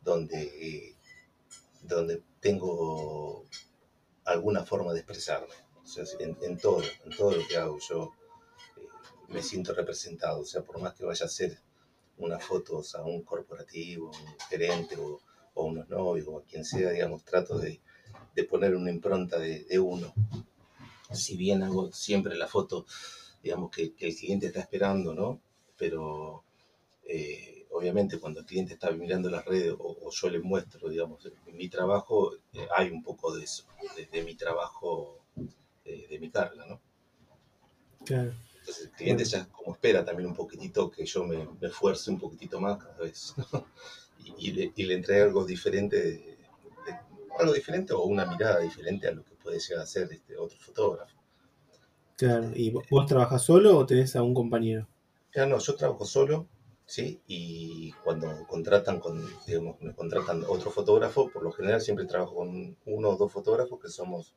donde, 0.00 0.96
donde 1.82 2.22
tengo 2.40 3.44
alguna 4.24 4.64
forma 4.64 4.92
de 4.92 5.00
expresarme. 5.00 5.54
O 5.82 5.86
sea, 5.86 6.04
en, 6.18 6.58
todo, 6.58 6.82
en 7.04 7.16
todo 7.16 7.32
lo 7.32 7.46
que 7.46 7.56
hago 7.56 7.78
yo 7.78 8.12
eh, 8.12 8.16
me 9.30 9.42
siento 9.42 9.72
representado. 9.74 10.40
O 10.40 10.44
sea, 10.44 10.62
por 10.62 10.80
más 10.80 10.94
que 10.94 11.04
vaya 11.04 11.24
a 11.24 11.26
hacer 11.26 11.58
unas 12.18 12.44
fotos 12.44 12.94
a 12.94 13.02
un 13.02 13.22
corporativo, 13.22 14.08
un 14.10 14.38
gerente 14.48 14.96
o, 14.96 15.20
o 15.54 15.64
unos 15.64 15.88
novios 15.88 16.28
o 16.28 16.38
a 16.38 16.44
quien 16.44 16.64
sea, 16.64 16.90
digamos, 16.90 17.24
trato 17.24 17.58
de, 17.58 17.80
de 18.34 18.44
poner 18.44 18.76
una 18.76 18.90
impronta 18.90 19.38
de, 19.38 19.64
de 19.64 19.78
uno. 19.78 20.12
Si 21.12 21.36
bien 21.36 21.62
hago 21.62 21.90
siempre 21.92 22.36
la 22.36 22.46
foto 22.46 22.86
digamos, 23.42 23.70
que, 23.70 23.94
el 23.98 24.14
cliente 24.14 24.46
está 24.46 24.60
esperando, 24.60 25.14
¿no? 25.14 25.40
Pero 25.76 26.44
eh, 27.04 27.66
obviamente 27.70 28.18
cuando 28.18 28.40
el 28.40 28.46
cliente 28.46 28.74
está 28.74 28.90
mirando 28.90 29.30
las 29.30 29.44
redes 29.44 29.74
o, 29.78 30.10
yo 30.10 30.30
le 30.30 30.40
muestro, 30.40 30.88
digamos, 30.88 31.26
mi 31.52 31.68
trabajo, 31.68 32.34
eh, 32.52 32.66
hay 32.76 32.90
un 32.90 33.02
poco 33.02 33.34
de 33.34 33.44
eso, 33.44 33.64
de, 34.12 34.22
mi 34.22 34.34
trabajo, 34.34 35.20
eh, 35.84 36.06
de 36.08 36.18
mi 36.18 36.30
carga, 36.30 36.66
¿no? 36.66 36.80
Claro. 38.04 38.32
Entonces 38.70 38.86
el 38.86 38.92
cliente 38.92 39.24
ya 39.24 39.46
como 39.46 39.72
espera 39.72 40.04
también 40.04 40.28
un 40.28 40.34
poquitito 40.34 40.90
que 40.90 41.04
yo 41.04 41.24
me, 41.24 41.48
esfuerce 41.60 42.10
un 42.10 42.20
poquitito 42.20 42.60
más 42.60 42.78
cada 42.78 42.98
vez 42.98 43.34
y, 44.38 44.52
le, 44.52 44.72
y, 44.76 44.92
entregue 44.92 45.22
algo 45.22 45.44
diferente, 45.44 46.38
algo 47.36 47.52
diferente 47.52 47.92
o 47.92 48.04
una 48.04 48.26
mirada 48.26 48.60
diferente 48.60 49.08
a 49.08 49.12
lo 49.12 49.24
que 49.24 49.34
puede 49.34 49.58
llegar 49.58 49.82
a 49.82 49.86
ser 49.86 50.12
este 50.12 50.36
otro 50.36 50.56
fotógrafo. 50.60 51.18
Claro, 52.16 52.52
¿y 52.54 52.70
vos 52.70 53.06
trabajas 53.06 53.42
solo 53.42 53.76
o 53.76 53.86
tenés 53.86 54.14
a 54.14 54.22
un 54.22 54.34
compañero? 54.34 54.86
Ya 55.34 55.46
no, 55.46 55.58
yo 55.58 55.74
trabajo 55.74 56.04
solo, 56.04 56.46
¿sí? 56.86 57.20
Y 57.26 57.90
cuando 58.04 58.46
contratan 58.46 59.00
con, 59.00 59.26
digamos, 59.46 59.80
me 59.80 59.94
contratan 59.94 60.44
otro 60.46 60.70
fotógrafo, 60.70 61.28
por 61.28 61.42
lo 61.42 61.50
general 61.50 61.80
siempre 61.80 62.04
trabajo 62.04 62.36
con 62.36 62.76
uno 62.84 63.08
o 63.08 63.16
dos 63.16 63.32
fotógrafos 63.32 63.80
que 63.80 63.88
somos 63.88 64.36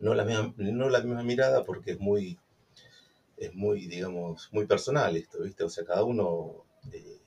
no 0.00 0.14
la 0.14 0.24
misma, 0.24 0.52
no 0.56 0.88
la 0.88 1.00
misma 1.00 1.22
mirada 1.22 1.64
porque 1.64 1.92
es 1.92 2.00
muy, 2.00 2.38
es 3.36 3.54
muy, 3.54 3.86
digamos, 3.86 4.48
muy 4.52 4.66
personal 4.66 5.16
esto, 5.16 5.42
¿viste? 5.42 5.64
O 5.64 5.68
sea, 5.68 5.84
cada 5.84 6.04
uno 6.04 6.64
eh, 6.92 7.20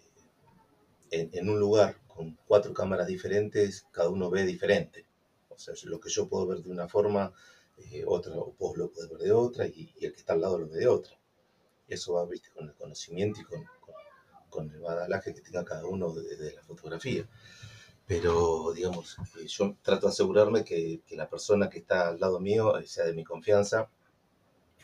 en, 1.11 1.49
un 1.49 1.59
lugar 1.59 1.97
con 2.07 2.37
cuatro 2.45 2.73
cámaras 2.73 3.07
diferentes, 3.07 3.85
cada 3.91 4.09
uno 4.09 4.29
ve 4.29 4.45
diferente. 4.45 5.05
O 5.49 5.57
sea, 5.57 5.73
lo 5.85 5.99
que 5.99 6.09
yo 6.09 6.27
puedo 6.27 6.47
ver 6.47 6.59
de 6.59 6.69
una 6.69 6.87
forma, 6.87 7.33
eh, 7.77 8.03
otra, 8.05 8.33
vos 8.35 8.77
lo 8.77 8.91
podés 8.91 9.09
ver 9.09 9.19
de 9.19 9.31
otra 9.31 9.67
y, 9.67 9.93
el 10.01 10.13
que 10.13 10.19
está 10.19 10.33
al 10.33 10.41
lado 10.41 10.59
lo 10.59 10.67
ve 10.67 10.79
de 10.79 10.87
otra. 10.87 11.17
Y 11.87 11.93
eso 11.93 12.13
va, 12.13 12.25
viste, 12.25 12.49
con 12.51 12.67
el 12.67 12.75
conocimiento 12.75 13.41
y 13.41 13.43
con, 13.43 13.65
con, 14.49 14.71
el 14.71 14.79
badalaje 14.79 15.33
que 15.33 15.41
tenga 15.41 15.63
cada 15.63 15.85
uno 15.85 16.13
de, 16.13 16.53
la 16.53 16.63
fotografía. 16.63 17.27
Pero, 18.05 18.71
digamos, 18.73 19.17
eh, 19.39 19.47
yo 19.47 19.75
trato 19.81 20.07
de 20.07 20.11
asegurarme 20.13 20.63
que, 20.63 21.01
que, 21.05 21.15
la 21.15 21.29
persona 21.29 21.69
que 21.69 21.79
está 21.79 22.09
al 22.09 22.19
lado 22.19 22.39
mío 22.39 22.77
eh, 22.77 22.87
sea 22.87 23.05
de 23.05 23.13
mi 23.13 23.23
confianza 23.23 23.89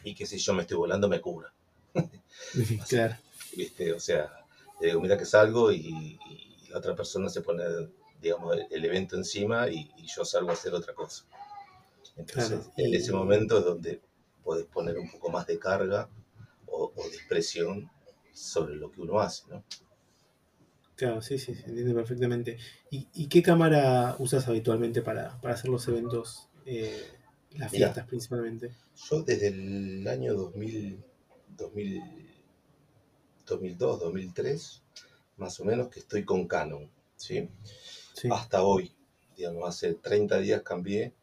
y 0.03 0.15
que 0.15 0.25
si 0.25 0.37
yo 0.37 0.53
me 0.53 0.61
estoy 0.61 0.77
volando 0.77 1.07
me 1.07 1.21
cubra. 1.21 1.53
claro. 2.89 3.15
¿Viste? 3.55 3.93
O 3.93 3.99
sea, 3.99 4.45
le 4.81 4.87
digo, 4.87 5.01
mira 5.01 5.17
que 5.17 5.25
salgo 5.25 5.71
y, 5.71 6.19
la 6.69 6.79
otra 6.79 6.95
persona 6.95 7.29
se 7.29 7.41
pone, 7.41 7.63
digamos, 8.19 8.57
el, 8.71 8.83
evento 8.83 9.15
encima 9.15 9.69
y, 9.69 9.91
y 9.95 10.07
yo 10.07 10.25
salgo 10.25 10.49
a 10.49 10.53
hacer 10.53 10.73
otra 10.73 10.95
cosa. 10.95 11.23
Entonces, 12.15 12.69
en 12.77 12.93
ese 12.93 13.11
momento 13.11 13.59
es 13.59 13.65
donde 13.65 14.01
puedes 14.43 14.65
poner 14.65 14.97
un 14.97 15.09
poco 15.09 15.29
más 15.31 15.47
de 15.47 15.57
carga 15.57 16.09
o, 16.67 16.91
de 16.95 17.15
expresión 17.15 17.89
sobre 18.33 18.75
lo 18.75 18.91
que 18.91 19.01
uno 19.01 19.19
hace, 19.19 19.43
¿no? 19.49 19.63
Claro, 20.95 21.21
sí, 21.21 21.39
sí, 21.39 21.55
se 21.55 21.65
entiende 21.65 21.93
perfectamente. 21.93 22.57
¿Y, 22.91 23.27
qué 23.27 23.41
cámara 23.41 24.15
usas 24.19 24.47
habitualmente 24.47 25.01
para, 25.01 25.39
hacer 25.43 25.69
los 25.69 25.87
eventos, 25.87 26.49
eh, 26.65 27.11
las 27.55 27.71
fiestas 27.71 28.07
principalmente? 28.07 28.71
Yo 29.09 29.23
desde 29.23 29.47
el 29.47 30.07
año 30.07 30.33
2000, 30.33 31.03
2002, 31.57 33.99
2003, 33.99 34.83
más 35.37 35.59
o 35.59 35.65
menos, 35.65 35.89
que 35.89 35.99
estoy 35.99 36.23
con 36.23 36.47
Canon, 36.47 36.89
¿sí? 37.15 37.49
sí. 38.13 38.29
Hasta 38.31 38.63
hoy, 38.63 38.91
digamos, 39.35 39.67
hace 39.67 39.95
30 39.95 40.37
días 40.39 40.61
cambié 40.61 41.13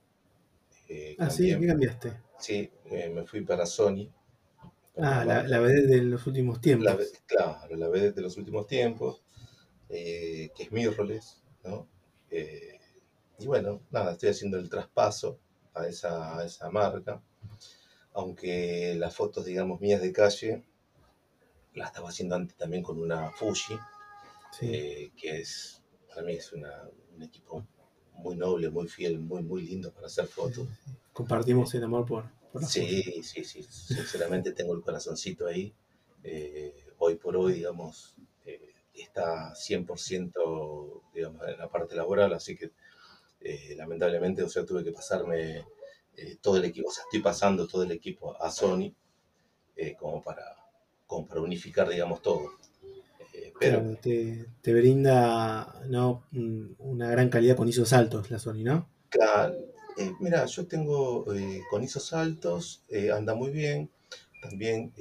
eh, 0.93 1.15
ah, 1.21 1.31
sí, 1.31 1.57
¿qué 1.57 1.67
cambiaste? 1.69 2.13
Sí, 2.37 2.69
me 2.91 3.25
fui 3.25 3.43
para 3.43 3.65
Sony. 3.65 4.11
ah, 4.97 5.25
la, 5.25 5.45
la 5.45 5.61
de 5.61 6.03
los 6.03 6.27
últimos 6.27 6.61
tiempos. 6.61 7.13
claro, 7.27 7.77
la 7.77 7.89
vez 7.89 8.13
de 8.13 8.21
los 8.21 8.37
últimos 8.37 8.67
tiempos, 8.67 9.23
eh, 9.89 10.51
que 10.57 10.65
es 10.65 10.73
Mirrorless, 10.73 11.45
¿no? 11.63 11.87
Eh, 12.29 12.81
y 13.39 13.47
bueno, 13.47 13.83
nada, 13.93 14.13
estoy 14.13 14.31
haciendo 14.31 14.59
el 14.59 14.69
traspaso 14.69 15.39
a 15.81 15.89
esa, 15.89 16.45
esa 16.45 16.71
marca, 16.71 17.23
aunque 18.13 18.95
las 18.97 19.15
fotos, 19.15 19.45
digamos, 19.45 19.81
mías 19.81 20.01
de 20.01 20.13
calle, 20.13 20.65
las 21.75 21.89
estaba 21.89 22.09
haciendo 22.09 22.35
antes 22.35 22.57
también 22.57 22.83
con 22.83 22.99
una 22.99 23.31
Fuji, 23.31 23.79
que 24.59 25.13
es, 25.23 25.83
para 26.09 26.23
mí 26.23 26.33
es 26.35 26.53
una, 26.53 26.89
un 27.15 27.23
equipo 27.23 27.67
muy 28.15 28.37
noble, 28.37 28.71
muy 28.71 28.89
fiel, 28.89 29.19
muy, 29.19 29.43
muy 29.43 29.63
lindo 29.63 29.93
para 29.93 30.07
hacer 30.07 30.27
fotos. 30.27 30.69
Compartimos 31.13 31.75
el 31.75 31.85
amor 31.85 32.07
por, 32.07 32.25
por 32.53 32.65
Sí, 32.65 33.23
sí, 33.23 33.45
sí, 33.45 33.63
sinceramente 33.63 34.53
tengo 34.53 34.75
el 34.75 34.83
corazoncito 34.83 35.47
ahí. 35.47 35.75
Eh, 36.23 36.75
hoy 36.99 37.17
por 37.17 37.37
hoy, 37.37 37.55
digamos, 37.55 38.15
eh, 38.45 38.75
está 38.95 39.55
100% 39.55 41.03
digamos, 41.15 41.49
en 41.49 41.59
la 41.59 41.71
parte 41.71 41.95
laboral, 41.95 42.33
así 42.35 42.57
que 42.57 42.73
eh, 43.41 43.75
lamentablemente, 43.77 44.43
o 44.43 44.49
sea, 44.49 44.65
tuve 44.65 44.85
que 44.85 44.93
pasarme 44.93 45.65
todo 46.43 46.59
el 46.59 46.67
equipo, 46.67 46.89
o 46.89 46.93
sea, 46.93 47.05
estoy 47.05 47.21
pasando 47.21 47.67
todo 47.67 47.83
el 47.83 47.93
equipo 47.93 48.37
a 48.43 48.51
Sony 48.51 48.93
como, 49.99 50.23
para, 50.23 50.55
como 51.07 51.27
para 51.27 51.41
unificar, 51.41 51.89
digamos, 51.89 52.21
todo. 52.21 52.51
Claro, 53.61 53.97
te, 54.01 54.73
brinda 54.73 55.83
¿no? 55.87 56.25
una 56.79 57.11
gran 57.11 57.29
calidad 57.29 57.57
con 57.57 57.69
ISOs 57.69 57.93
altos 57.93 58.31
la 58.31 58.39
Sony, 58.39 58.65
¿no? 58.65 58.89
Claro, 59.11 59.55
eh, 59.99 60.15
mira, 60.19 60.47
yo 60.47 60.67
tengo 60.67 61.31
eh, 61.35 61.63
con 61.71 61.85
ISOs 61.85 62.15
altos, 62.15 62.83
eh, 62.89 63.11
anda 63.11 63.35
muy 63.35 63.51
bien, 63.51 63.91
también 64.41 64.95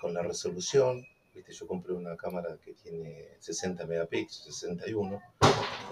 con 0.00 0.14
la 0.14 0.22
resolución, 0.22 1.04
¿viste? 1.34 1.52
yo 1.52 1.66
compré 1.66 1.94
una 1.94 2.16
cámara 2.16 2.56
que 2.64 2.74
tiene 2.74 3.30
60 3.40 3.84
megapíxeles, 3.86 4.54
61. 4.56 5.20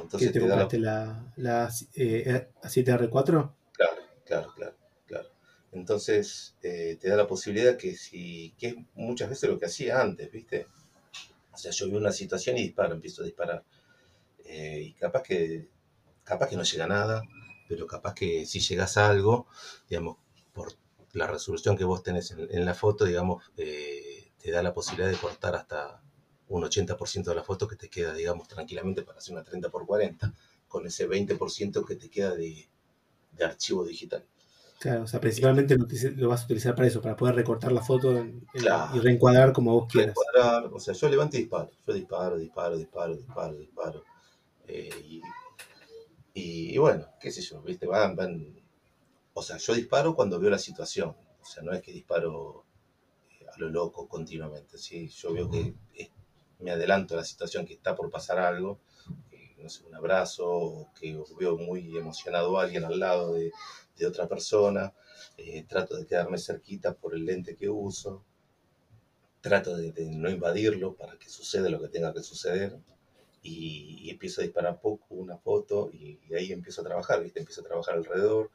Entonces 0.00 0.28
¿Qué 0.28 0.34
te, 0.34 0.40
compraste 0.40 0.78
la, 0.78 1.32
la, 1.36 1.68
A7R4? 1.68 3.52
Claro, 3.72 4.02
claro, 4.24 4.52
claro. 4.54 4.76
claro. 5.06 5.28
Entonces 5.72 6.56
te 6.60 6.98
da 7.02 7.16
la 7.16 7.26
posibilidad 7.26 7.76
que 7.76 7.94
si, 7.94 8.54
que 8.58 8.68
es 8.68 8.76
muchas 8.94 9.28
veces 9.28 9.50
lo 9.50 9.58
que 9.58 9.66
hacía 9.66 10.00
antes, 10.00 10.30
¿viste? 10.30 10.66
O 11.54 11.56
sea, 11.56 11.70
yo 11.70 11.88
veo 11.88 11.98
una 11.98 12.12
situación 12.12 12.58
y 12.58 12.62
disparo, 12.62 12.94
empiezo 12.94 13.22
a 13.22 13.26
disparar. 13.26 13.64
Eh, 14.44 14.80
y 14.82 14.92
capaz 14.94 15.22
que, 15.22 15.68
capaz 16.24 16.48
que 16.48 16.56
no 16.56 16.64
llega 16.64 16.84
a 16.84 16.88
nada, 16.88 17.22
pero 17.68 17.86
capaz 17.86 18.14
que 18.14 18.44
si 18.44 18.60
llegas 18.60 18.96
a 18.96 19.08
algo, 19.08 19.46
digamos, 19.88 20.18
por 20.52 20.74
la 21.12 21.26
resolución 21.26 21.76
que 21.76 21.84
vos 21.84 22.02
tenés 22.02 22.32
en, 22.32 22.64
la 22.64 22.74
foto, 22.74 23.04
digamos, 23.04 23.44
eh, 23.56 24.32
te 24.38 24.50
da 24.50 24.62
la 24.62 24.74
posibilidad 24.74 25.10
de 25.10 25.16
cortar 25.16 25.54
hasta, 25.54 26.02
un 26.48 26.62
80% 26.62 27.24
de 27.24 27.34
la 27.34 27.42
foto 27.42 27.66
que 27.66 27.76
te 27.76 27.88
queda, 27.88 28.14
digamos, 28.14 28.48
tranquilamente 28.48 29.02
para 29.02 29.18
hacer 29.18 29.34
una 29.34 29.44
30 29.44 29.70
por 29.70 29.86
40, 29.86 30.32
con 30.68 30.86
ese 30.86 31.08
20% 31.08 31.84
que 31.86 31.96
te 31.96 32.10
queda 32.10 32.34
de, 32.34 32.68
de 33.32 33.44
archivo 33.44 33.84
digital. 33.84 34.24
Claro, 34.78 35.04
o 35.04 35.06
sea, 35.06 35.20
principalmente 35.20 35.76
lo, 35.78 36.28
vas 36.28 36.42
a 36.42 36.44
utilizar 36.44 36.74
para 36.74 36.88
eso, 36.88 37.00
para 37.00 37.16
poder 37.16 37.34
recortar 37.34 37.72
la 37.72 37.80
foto 37.80 38.26
y 38.52 38.98
reencuadrar 38.98 39.52
como 39.52 39.72
vos 39.72 39.90
quieras. 39.90 40.14
o 40.70 40.78
sea, 40.78 40.92
yo 40.92 41.08
levanto 41.08 41.36
y 41.36 41.40
disparo, 41.40 41.70
yo 41.86 41.94
disparo, 41.94 42.36
disparo, 42.36 42.76
disparo, 42.76 43.16
disparo, 43.16 43.56
disparo. 43.56 44.04
Eh, 44.66 45.20
y, 46.34 46.76
bueno, 46.76 47.06
qué 47.20 47.30
sé 47.30 47.40
yo, 47.40 47.62
viste, 47.62 47.86
van, 47.86 48.16
van. 48.16 48.62
O 49.32 49.42
sea, 49.42 49.56
yo 49.56 49.74
disparo 49.74 50.14
cuando 50.14 50.38
veo 50.38 50.50
la 50.50 50.58
situación, 50.58 51.16
o 51.40 51.44
sea, 51.44 51.62
no 51.62 51.72
es 51.72 51.80
que 51.80 51.92
disparo 51.92 52.66
eh, 53.30 53.46
a 53.54 53.58
lo 53.58 53.70
loco 53.70 54.06
continuamente, 54.08 54.76
¿sí? 54.76 55.08
Yo 55.08 55.32
veo 55.32 55.48
que 55.50 55.74
me 56.60 56.70
adelanto 56.70 57.14
a 57.14 57.18
la 57.18 57.24
situación 57.24 57.66
que 57.66 57.74
está 57.74 57.94
por 57.94 58.10
pasar 58.10 58.38
algo, 58.38 58.80
no 59.58 59.68
sé, 59.70 59.84
un 59.84 59.94
abrazo, 59.94 60.90
que 61.00 61.18
veo 61.38 61.56
muy 61.56 61.96
emocionado 61.96 62.58
a 62.58 62.64
alguien 62.64 62.84
al 62.84 62.98
lado 62.98 63.34
de 63.34 64.06
otra 64.06 64.28
persona, 64.28 64.92
eh, 65.36 65.64
trato 65.68 65.96
de 65.96 66.06
quedarme 66.06 66.38
cerquita 66.38 66.94
por 66.94 67.14
el 67.14 67.24
lente 67.24 67.56
que 67.56 67.68
uso, 67.68 68.24
trato 69.40 69.76
de, 69.76 69.92
no 70.10 70.30
invadirlo 70.30 70.94
para 70.94 71.18
que 71.18 71.28
suceda 71.28 71.68
lo 71.68 71.80
que 71.80 71.88
tenga 71.88 72.14
que 72.14 72.22
suceder 72.22 72.78
y, 73.42 74.08
empiezo 74.10 74.40
a 74.40 74.44
disparar 74.44 74.80
poco 74.80 75.06
una 75.10 75.36
foto 75.36 75.90
y, 75.92 76.18
ahí 76.34 76.52
empiezo 76.52 76.80
a 76.80 76.84
trabajar, 76.84 77.22
¿viste? 77.22 77.40
Empiezo 77.40 77.60
a 77.60 77.64
trabajar 77.64 77.94
alrededor, 77.96 78.50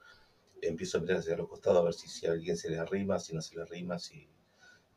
empiezo 0.62 0.98
a 0.98 1.02
mirar 1.02 1.18
hacia 1.18 1.38
los 1.38 1.50
costados 1.50 1.80
a 1.80 1.84
ver 1.84 1.94
si, 1.94 2.26
alguien 2.28 2.58
se 2.58 2.70
le 2.70 2.80
arrima, 2.80 3.20
si 3.20 3.36
no 3.36 3.42
se 3.42 3.56
le 3.56 3.62
arrima, 3.62 4.00
si... 4.00 4.28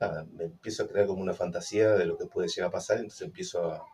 Nada, 0.02 0.26
me 0.32 0.46
empiezo 0.46 0.82
a 0.82 0.88
crear 0.88 1.06
como 1.06 1.22
una 1.22 1.32
fantasía 1.32 1.92
de 1.92 2.06
lo 2.06 2.18
que 2.18 2.26
puede 2.26 2.48
llegar 2.48 2.70
a 2.70 2.72
pasar, 2.72 2.96
entonces 2.96 3.22
empiezo 3.22 3.70
a, 3.70 3.86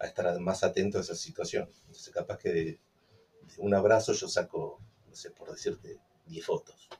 estar 0.00 0.38
más 0.38 0.62
atento 0.62 0.98
a 0.98 1.00
esa 1.00 1.14
situación. 1.14 1.66
Entonces 1.86 2.12
capaz 2.12 2.36
que 2.36 2.52
de 2.52 2.78
un 3.56 3.72
abrazo 3.72 4.12
yo 4.12 4.28
saco 4.28 4.82
por 5.38 5.50
decirte, 5.50 5.98
10 6.26 6.44
fotos. 6.44 6.90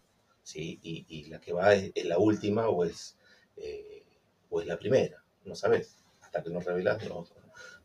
¿sí? 0.43 0.81
Y, 0.83 1.25
la 1.25 1.39
que 1.39 1.53
va 1.53 1.75
es, 1.75 1.93
la 2.07 2.17
última 2.17 2.71
o 2.71 2.87
es, 2.87 3.19
eh, 3.59 4.03
o 4.49 4.63
es 4.63 4.67
la 4.67 4.79
primera, 4.79 5.23
no 5.45 5.55
sabes. 5.55 5.99
Hasta 6.23 6.43
que 6.43 6.49
no 6.49 6.61
revelas, 6.61 7.07
no, 7.11 7.27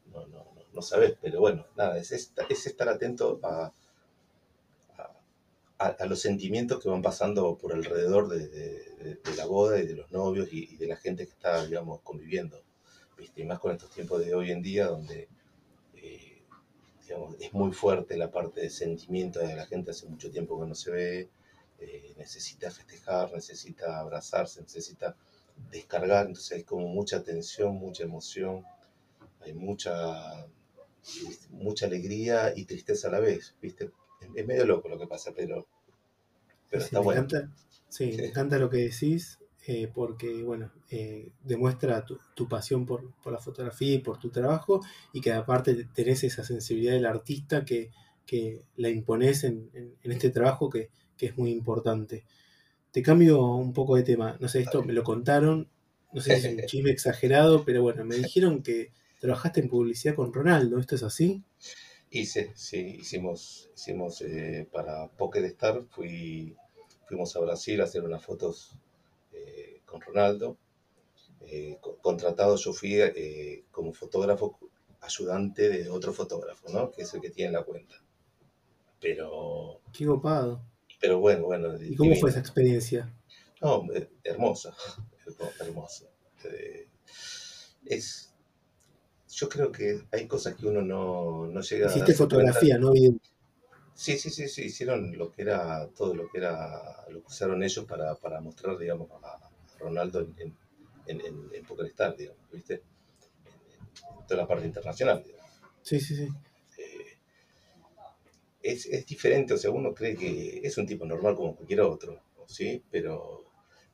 no, 0.05 0.25
no, 0.27 0.55
no, 0.71 0.81
sabes. 0.81 1.17
Pero 1.21 1.41
bueno, 1.41 1.67
nada, 1.75 1.97
es, 1.97 2.13
es 2.13 2.65
estar 2.65 2.87
atento 2.87 3.41
a, 3.43 3.73
a, 5.81 6.05
los 6.05 6.21
sentimientos 6.21 6.81
que 6.81 6.89
van 6.89 7.01
pasando 7.01 7.57
por 7.57 7.73
alrededor 7.73 8.29
de, 8.29 9.19
la 9.35 9.45
boda 9.45 9.79
y 9.79 9.87
de 9.87 9.95
los 9.95 10.11
novios 10.11 10.49
y, 10.51 10.75
de 10.75 10.87
la 10.87 10.95
gente 10.95 11.25
que 11.25 11.33
está, 11.33 11.65
digamos, 11.65 12.01
conviviendo. 12.01 12.61
¿viste? 13.17 13.41
Y 13.41 13.45
más 13.45 13.59
con 13.59 13.71
estos 13.71 13.89
tiempos 13.89 14.23
de 14.23 14.33
hoy 14.35 14.51
en 14.51 14.61
día 14.61 14.87
donde 14.87 15.27
es 17.39 17.53
muy 17.53 17.71
fuerte 17.71 18.17
la 18.17 18.31
parte 18.31 18.61
de 18.61 18.69
sentimiento 18.69 19.39
de 19.39 19.55
la 19.55 19.65
gente 19.65 19.91
hace 19.91 20.07
mucho 20.07 20.31
tiempo 20.31 20.59
que 20.59 20.67
no 20.67 20.75
se 20.75 20.91
ve, 20.91 21.29
eh, 21.79 22.13
necesita 22.17 22.71
festejar, 22.71 23.31
necesita 23.33 23.99
abrazarse, 23.99 24.61
necesita 24.61 25.15
descargar, 25.71 26.27
entonces 26.27 26.57
hay 26.57 26.63
como 26.63 26.87
mucha 26.87 27.23
tensión, 27.23 27.75
mucha 27.75 28.03
emoción, 28.03 28.63
hay 29.41 29.53
mucha, 29.53 30.47
mucha 31.49 31.85
alegría 31.85 32.53
y 32.55 32.65
tristeza 32.65 33.07
a 33.07 33.11
la 33.11 33.19
vez, 33.19 33.55
¿viste? 33.61 33.91
Es, 34.35 34.47
medio 34.47 34.65
loco 34.65 34.89
lo 34.89 34.97
que 34.97 35.07
pasa, 35.07 35.31
pero, 35.35 35.67
pero 36.69 36.83
está 36.83 36.99
bueno. 36.99 37.27
sí, 37.89 38.13
me 38.17 38.27
encanta 38.27 38.57
lo 38.57 38.69
que 38.69 38.77
decís. 38.77 39.41
Eh, 39.67 39.91
porque 39.93 40.41
bueno, 40.41 40.71
eh, 40.89 41.33
demuestra 41.43 42.03
tu, 42.03 42.47
pasión 42.49 42.87
por, 42.87 43.13
la 43.25 43.37
fotografía 43.37 43.93
y 43.93 43.99
por 43.99 44.17
tu 44.17 44.31
trabajo 44.31 44.81
y 45.13 45.21
que 45.21 45.31
aparte 45.33 45.87
tenés 45.93 46.23
esa 46.23 46.43
sensibilidad 46.43 46.93
del 46.93 47.05
artista 47.05 47.63
que, 47.63 47.91
la 48.77 48.89
impones 48.89 49.43
en, 49.43 49.69
este 50.03 50.29
trabajo 50.29 50.69
que, 50.69 50.89
es 51.19 51.37
muy 51.37 51.51
importante. 51.51 52.25
Te 52.89 53.03
cambio 53.03 53.45
un 53.45 53.73
poco 53.73 53.95
de 53.95 54.01
tema, 54.01 54.35
no 54.39 54.47
sé, 54.47 54.61
esto 54.61 54.83
me 54.83 54.93
lo 54.93 55.03
contaron, 55.03 55.69
no 56.11 56.21
sé 56.21 56.39
si 56.39 56.47
es 56.47 56.53
un 56.55 56.61
chisme 56.65 56.89
exagerado, 56.89 57.63
pero 57.63 57.83
bueno, 57.83 58.03
me 58.03 58.15
dijeron 58.15 58.63
que 58.63 58.91
trabajaste 59.19 59.59
en 59.59 59.69
publicidad 59.69 60.15
con 60.15 60.33
Ronaldo, 60.33 60.79
¿esto 60.79 60.95
es 60.95 61.03
así? 61.03 61.43
Hice, 62.11 62.51
sí, 62.55 62.97
hicimos, 62.99 63.71
hicimos 63.75 64.21
eh, 64.21 64.67
para 64.71 65.07
Pocket 65.07 65.45
Star, 65.45 65.83
fui, 65.89 66.55
fuimos 67.07 67.35
a 67.35 67.39
Brasil 67.39 67.81
a 67.81 67.85
hacer 67.85 68.03
unas 68.03 68.23
fotos 68.23 68.77
con 69.91 70.01
Ronaldo. 70.01 70.57
Eh, 71.41 71.79
contratado 72.01 72.55
yo 72.55 72.71
fui 72.71 73.01
eh, 73.01 73.65
como 73.71 73.93
fotógrafo 73.93 74.57
ayudante 75.01 75.69
de 75.69 75.89
otro 75.89 76.13
fotógrafo, 76.13 76.69
¿no? 76.71 76.91
Que 76.91 77.01
es 77.01 77.13
el 77.13 77.21
que 77.21 77.31
tiene 77.31 77.51
la 77.51 77.63
cuenta. 77.63 77.95
Pero... 78.99 79.81
Qué 79.91 80.05
copado. 80.05 80.63
Pero 80.99 81.19
bueno, 81.19 81.45
bueno. 81.45 81.75
¿Y 81.81 81.95
cómo 81.95 82.15
fue 82.15 82.29
esa 82.29 82.39
experiencia? 82.39 83.11
No, 83.59 83.85
eh, 83.93 84.07
hermosa, 84.23 84.75
hermosa. 85.59 86.05
es, 87.85 88.30
yo 89.41 89.49
creo 89.49 89.71
que 89.71 90.03
hay 90.11 90.27
cosas 90.27 90.53
que 90.53 90.67
uno 90.67 90.83
no, 90.83 91.47
no 91.47 91.61
llega 91.61 91.87
Hiciste 91.87 92.13
fotografía, 92.13 92.77
¿no? 92.77 92.93
Sí, 92.93 94.15
sí, 94.19 94.29
sí, 94.29 94.47
sí, 94.47 94.65
hicieron 94.65 95.17
lo 95.17 95.31
que 95.31 95.41
era, 95.41 95.87
todo 95.97 96.13
lo 96.13 96.29
que 96.29 96.37
era, 96.37 97.07
lo 97.09 97.21
que 97.21 97.27
usaron 97.27 97.63
ellos 97.63 97.85
para, 97.85 98.13
para 98.15 98.39
mostrar, 98.39 98.77
digamos, 98.77 99.09
a, 99.11 99.49
Ronaldo 99.79 100.19
en, 100.19 100.55
en, 101.07 101.21
en, 101.21 101.21
en 101.21 102.15
digamos, 102.17 102.51
¿viste? 102.51 102.83
En, 103.45 104.27
toda 104.27 104.41
la 104.41 104.47
parte 104.47 104.67
internacional, 104.67 105.23
digamos. 105.23 105.49
Sí, 105.81 105.99
sí, 105.99 106.15
sí. 106.15 106.29
Eh, 106.77 107.17
es, 108.61 108.85
es, 108.85 109.07
diferente, 109.07 109.55
o 109.55 109.57
sea, 109.57 109.71
uno 109.71 109.91
cree 109.91 110.15
que 110.15 110.61
es 110.63 110.77
un 110.77 110.85
tipo 110.85 111.03
normal 111.03 111.35
como 111.35 111.55
cualquier 111.55 111.81
otro, 111.81 112.21
¿sí? 112.45 112.83
Pero 112.91 113.45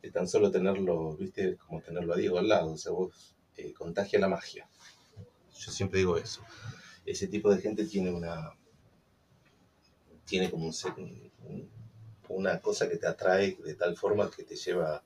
de 0.01 0.11
tan 0.11 0.27
solo 0.27 0.51
tenerlo, 0.51 1.15
¿viste? 1.15 1.55
Como 1.55 1.81
tenerlo 1.81 2.15
a 2.15 2.17
Diego 2.17 2.37
al 2.37 2.49
lado, 2.49 2.73
o 2.73 2.77
sea, 2.77 2.91
vos 2.91 3.37
eh, 3.55 3.71
contagia 3.73 4.19
la 4.19 4.27
magia. 4.27 4.69
Yo 5.59 5.71
siempre 5.71 5.99
digo 5.99 6.17
eso. 6.17 6.41
Ese 7.05 7.27
tipo 7.27 7.53
de 7.53 7.61
gente 7.61 7.85
tiene 7.85 8.11
una. 8.11 8.53
tiene 10.25 10.49
como 10.51 10.67
un, 10.67 11.69
una 12.29 12.59
cosa 12.61 12.89
que 12.89 12.97
te 12.97 13.07
atrae 13.07 13.57
de 13.63 13.75
tal 13.75 13.95
forma 13.95 14.29
que 14.29 14.43
te 14.43 14.55
lleva 14.55 15.03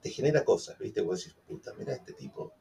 te 0.00 0.10
genera 0.10 0.44
cosas, 0.44 0.78
¿viste? 0.78 1.00
Vos 1.00 1.18
decís, 1.18 1.36
puta, 1.46 1.72
mira 1.78 1.94
este 1.94 2.12
tipo, 2.12 2.52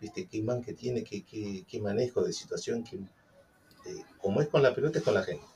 ¿viste? 0.00 0.26
Qué 0.26 0.42
man 0.42 0.62
que 0.62 0.74
tiene, 0.74 1.04
qué, 1.04 1.24
qué, 1.24 1.80
manejo 1.80 2.22
de 2.22 2.32
situación, 2.32 2.82
que, 2.82 2.96
eh, 2.96 4.04
como 4.20 4.40
es 4.40 4.48
con 4.48 4.62
la 4.62 4.74
pelota, 4.74 4.98
es 4.98 5.04
con 5.04 5.14
la 5.14 5.22
gente. 5.22 5.46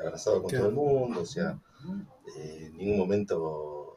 Abrazado 0.00 0.42
con 0.42 0.50
todo 0.50 0.68
el 0.68 0.74
mundo, 0.74 1.20
o 1.20 1.26
sea, 1.26 1.60
eh, 2.36 2.66
en 2.66 2.76
ningún 2.76 2.98
momento 2.98 3.94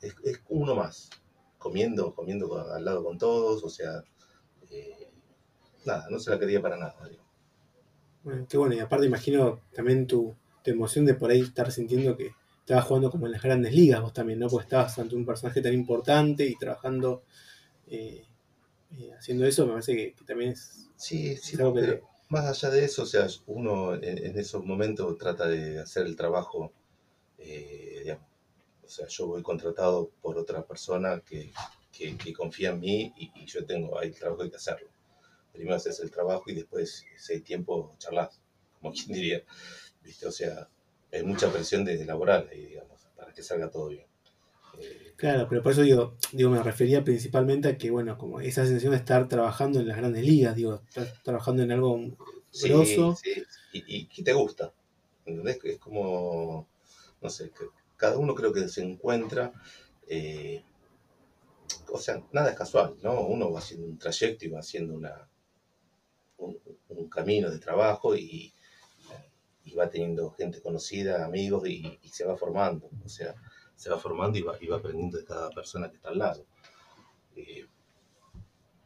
es, 0.00 0.14
es, 0.24 0.40
uno 0.48 0.74
más, 0.74 1.10
comiendo, 1.58 2.14
comiendo 2.14 2.56
al 2.72 2.84
lado 2.84 3.04
con 3.04 3.18
todos, 3.18 3.64
o 3.64 3.68
sea, 3.68 4.04
eh, 4.70 5.08
nada, 5.84 6.06
no 6.10 6.18
se 6.18 6.30
la 6.30 6.38
quería 6.38 6.60
para 6.60 6.76
nada. 6.76 6.96
Bueno, 8.22 8.46
qué 8.48 8.56
bueno, 8.56 8.74
y 8.74 8.80
aparte 8.80 9.06
imagino 9.06 9.60
también 9.74 10.06
tu, 10.06 10.34
tu 10.62 10.70
emoción 10.70 11.04
de 11.04 11.14
por 11.14 11.30
ahí 11.30 11.40
estar 11.40 11.70
sintiendo 11.70 12.16
que 12.16 12.32
estabas 12.60 12.84
jugando 12.84 13.10
como 13.10 13.26
en 13.26 13.32
las 13.32 13.42
grandes 13.42 13.72
ligas 13.72 14.02
vos 14.02 14.12
también, 14.12 14.38
¿no? 14.38 14.48
Porque 14.48 14.64
estabas 14.64 14.98
ante 14.98 15.16
un 15.16 15.24
personaje 15.24 15.62
tan 15.62 15.72
importante 15.72 16.44
y 16.44 16.54
trabajando, 16.54 17.22
eh, 17.86 18.22
eh, 18.98 19.12
haciendo 19.18 19.46
eso, 19.46 19.64
me 19.64 19.72
parece 19.72 19.96
que, 19.96 20.14
también 20.26 20.50
es... 20.50 20.86
Sí, 20.96 21.36
sí, 21.38 21.56
pero 21.56 22.06
más 22.28 22.44
allá 22.44 22.74
de 22.74 22.84
eso, 22.84 23.04
o 23.04 23.06
sea, 23.06 23.26
uno 23.46 23.94
en, 23.94 24.38
esos 24.38 24.64
momentos 24.64 25.16
trata 25.16 25.48
de 25.48 25.80
hacer 25.80 26.06
el 26.06 26.14
trabajo, 26.14 26.72
eh, 27.38 28.00
digamos, 28.02 28.26
o 28.84 28.88
sea, 28.88 29.06
yo 29.08 29.28
voy 29.28 29.42
contratado 29.42 30.10
por 30.20 30.36
otra 30.36 30.62
persona 30.62 31.20
que, 31.20 31.50
confía 32.36 32.70
en 32.70 32.80
mí 32.80 33.12
y, 33.16 33.46
yo 33.46 33.64
tengo 33.64 33.98
ahí 33.98 34.08
el 34.08 34.14
trabajo 34.14 34.42
hay 34.42 34.50
que 34.50 34.56
hacerlo. 34.56 34.88
Primero 35.52 35.76
haces 35.76 36.00
el 36.00 36.10
trabajo 36.10 36.44
y 36.46 36.54
después, 36.54 37.04
si 37.16 37.32
hay 37.32 37.40
tiempo, 37.40 37.94
charlas, 37.98 38.40
como 38.80 38.92
quien 38.94 39.12
diría, 39.12 39.42
¿viste? 40.02 40.26
O 40.26 40.32
sea, 40.32 40.68
hay 41.12 41.22
mucha 41.22 41.50
presión 41.50 41.84
de 41.84 42.04
laboral 42.04 42.48
ahí, 42.50 42.66
digamos, 42.66 43.08
para 43.16 43.32
que 43.32 43.42
salga 43.42 43.70
todo 43.70 43.88
bien. 43.88 44.06
Eh, 44.78 45.14
claro, 45.16 45.46
pero 45.48 45.62
por 45.62 45.72
eso 45.72 45.82
digo, 45.82 46.16
digo, 46.32 46.50
me 46.50 46.62
refería 46.62 47.02
principalmente 47.02 47.68
a 47.68 47.78
que, 47.78 47.90
bueno, 47.90 48.16
como 48.18 48.40
esa 48.40 48.64
sensación 48.64 48.92
de 48.92 48.98
estar 48.98 49.28
trabajando 49.28 49.80
en 49.80 49.88
las 49.88 49.96
grandes 49.96 50.24
ligas, 50.24 50.54
digo, 50.54 50.82
estar 50.86 51.12
trabajando 51.22 51.62
en 51.62 51.72
algo 51.72 52.00
sí, 52.50 52.68
grosso. 52.68 53.16
Sí, 53.16 53.42
y, 53.72 54.06
que 54.06 54.22
te 54.22 54.32
gusta, 54.32 54.72
¿entendés? 55.24 55.58
Es 55.64 55.78
como, 55.78 56.68
no 57.20 57.30
sé, 57.30 57.50
que 57.50 57.64
cada 57.96 58.18
uno 58.18 58.34
creo 58.34 58.52
que 58.52 58.68
se 58.68 58.82
encuentra, 58.82 59.52
eh, 60.06 60.62
o 61.90 61.98
sea, 61.98 62.22
nada 62.32 62.50
es 62.50 62.56
casual, 62.56 62.96
¿no? 63.02 63.20
Uno 63.20 63.52
va 63.52 63.60
haciendo 63.60 63.86
un 63.86 63.98
trayecto 63.98 64.44
y 64.44 64.48
va 64.48 64.60
haciendo 64.60 64.94
una, 64.94 65.28
un 66.38 67.08
camino 67.08 67.50
de 67.50 67.58
trabajo 67.58 68.16
y, 68.16 68.52
y 69.68 69.74
va 69.74 69.90
teniendo 69.90 70.30
gente 70.30 70.62
conocida, 70.62 71.24
amigos 71.24 71.68
y, 71.68 71.98
se 72.10 72.24
va 72.24 72.36
formando. 72.36 72.90
O 73.04 73.08
sea, 73.08 73.34
se 73.76 73.90
va 73.90 73.98
formando 73.98 74.38
y 74.38 74.42
va, 74.42 74.56
y 74.60 74.66
va, 74.66 74.78
aprendiendo 74.78 75.18
de 75.18 75.24
cada 75.24 75.50
persona 75.50 75.90
que 75.90 75.96
está 75.96 76.08
al 76.08 76.18
lado. 76.18 76.46
Eh, 77.36 77.66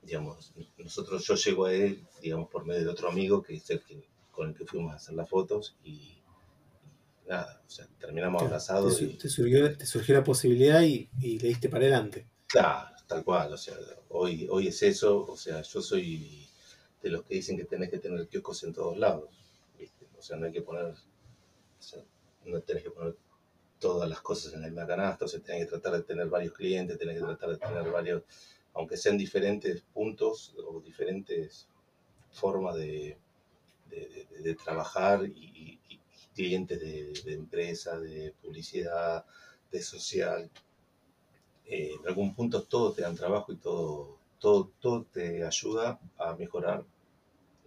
digamos, 0.03 0.53
nosotros, 0.77 1.25
yo 1.25 1.35
llego 1.37 1.67
a 1.67 1.73
él, 1.73 2.05
digamos, 2.21 2.49
por 2.51 2.65
medio 2.67 2.83
de 2.83 2.91
otro 2.91 3.09
amigo 3.09 3.43
que 3.43 3.55
es 3.55 3.71
el 3.71 3.83
que, 3.83 4.09
con 4.31 4.49
el 4.49 4.55
que 4.55 4.67
fuimos 4.67 4.93
a 4.93 4.97
hacer 4.97 5.15
las 5.15 5.29
fotos 5.29 5.77
y, 5.85 6.21
nada, 7.29 7.63
o 7.65 7.71
sea, 7.71 7.87
terminamos 7.99 8.43
abrazados. 8.43 8.99
Te, 8.99 9.07
te, 9.07 9.29
surgió, 9.29 9.77
te, 9.77 9.87
surgió, 9.87 10.17
la 10.17 10.25
posibilidad 10.25 10.83
y, 10.83 11.09
y, 11.21 11.39
le 11.39 11.49
diste 11.49 11.69
para 11.69 11.85
adelante. 11.85 12.27
Claro, 12.49 12.92
tal 13.13 13.25
cual, 13.25 13.53
o 13.53 13.59
sea, 13.59 13.77
hoy, 14.09 14.49
hoy 14.51 14.69
es 14.69 14.83
eso, 14.83 15.27
o 15.27 15.37
sea, 15.37 15.61
yo 15.61 15.83
soy 15.83 16.49
de 17.03 17.11
los 17.11 17.25
que 17.25 17.35
dicen 17.35 17.59
que 17.59 17.65
tenés 17.65 17.91
que 17.91 17.99
tener 17.99 18.27
kioscos 18.27 18.65
en 18.65 18.73
todos 18.73 18.97
lados, 18.97 19.29
¿viste? 19.79 20.07
O 20.19 20.23
sea, 20.23 20.39
no 20.39 20.47
hay 20.47 20.53
que 20.53 20.63
poner, 20.63 20.87
o 20.87 21.83
sea, 21.83 22.03
no 22.47 22.61
tenés 22.63 22.85
que 22.85 22.91
poner 22.91 23.15
todas 23.79 24.09
las 24.09 24.23
cosas 24.23 24.55
en 24.55 24.65
el 24.65 24.71
misma 24.71 24.87
canasta, 24.87 25.27
o 25.27 25.29
sea, 25.29 25.41
tenés 25.41 25.65
que 25.65 25.73
tratar 25.73 25.93
de 25.93 26.05
tener 26.05 26.29
varios 26.29 26.55
clientes, 26.55 26.99
tenés 26.99 27.19
que 27.19 27.25
tratar 27.27 27.51
de 27.51 27.59
tener 27.59 27.91
varios, 27.91 28.23
aunque 28.73 28.97
sean 28.97 29.19
diferentes 29.19 29.83
puntos 29.93 30.55
o 30.57 30.81
diferentes 30.81 31.69
formas 32.31 32.77
de, 32.77 33.19
de, 33.91 34.27
de, 34.31 34.43
de 34.43 34.55
trabajar 34.55 35.27
y, 35.27 35.79
y, 35.89 36.01
clientes 36.35 36.81
de, 36.81 37.35
empresa, 37.35 37.99
de 38.01 38.33
publicidad, 38.41 39.27
de 39.71 39.83
social. 39.83 40.51
Eh, 41.75 41.95
en 41.99 42.07
algún 42.07 42.35
punto 42.35 42.65
todo 42.65 42.93
te 42.93 43.01
dan 43.01 43.17
trabajo 43.17 43.51
y 43.51 43.57
todo, 43.57 44.19
todo, 44.39 44.73
todo 44.79 45.07
te 45.11 45.43
ayuda 45.43 45.99
a 46.19 46.35
mejorar 46.35 46.85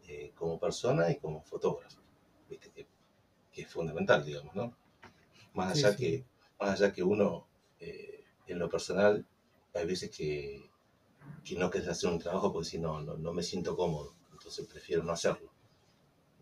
eh, 0.08 0.32
como 0.36 0.60
persona 0.60 1.10
y 1.10 1.15
como 1.15 1.41
fotógrafo. 1.41 2.02
¿Viste? 2.48 2.70
Que, 2.70 2.86
que, 3.52 3.62
es 3.63 3.68
fundamental, 3.68 4.24
digamos, 4.24 4.54
¿no? 4.54 4.76
Más 5.56 5.72
allá, 5.72 5.89
sí, 5.94 5.98
sí. 5.98 6.04
Que, 6.04 6.26
más 6.60 6.80
allá 6.80 6.94
que 6.94 7.02
uno, 7.02 7.48
eh, 7.80 8.24
en 8.46 8.60
lo 8.60 8.70
personal, 8.70 9.26
hay 9.74 9.88
veces 9.88 10.15
que, 10.15 10.70
que 11.44 11.56
no 11.56 11.72
quieres 11.72 11.89
hacer 11.89 12.12
un 12.12 12.20
trabajo 12.20 12.54
porque 12.54 12.70
si 12.70 12.78
no, 12.78 13.02
no, 13.02 13.18
no 13.18 13.34
me 13.34 13.41
siento 13.41 13.76
cómodo, 13.76 14.13
entonces 14.32 14.68
prefiero 14.68 15.02
no 15.02 15.13
hacerlo. 15.13 15.50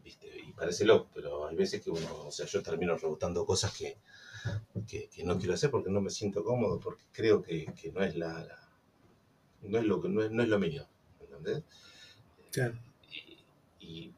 ¿Viste? 0.04 0.28
Y 0.38 0.52
parece 0.52 0.84
loco, 0.84 1.08
pero 1.14 1.48
hay 1.48 1.56
veces 1.56 1.82
que 1.82 1.92
uno, 1.92 2.26
o 2.26 2.32
sea, 2.32 2.46
yo 2.46 2.62
termino 2.62 2.98
rebotando 2.98 3.46
cosas 3.46 3.72
que, 3.72 3.96
que, 4.88 5.08
que, 5.10 5.24
no 5.24 5.38
quiero 5.38 5.54
hacer 5.54 5.72
porque 5.72 5.90
no 5.90 6.02
me 6.02 6.10
siento 6.10 6.44
cómodo, 6.44 6.80
porque 6.80 7.04
creo 7.12 7.42
que, 7.42 7.66
que 7.74 7.92
no 7.92 8.04
es 8.04 8.16
la, 8.16 8.44
la, 8.44 8.64
no 9.62 9.78
es 9.78 9.86
lo 9.86 10.02
que 10.02 10.10
no 10.10 10.22
es, 10.22 10.32
no 10.32 10.44
es 10.44 10.50
lo 10.50 10.60
mío, 10.60 10.86
¿entendés? 11.22 11.64
Claro. 12.52 12.76
Y, 13.80 14.12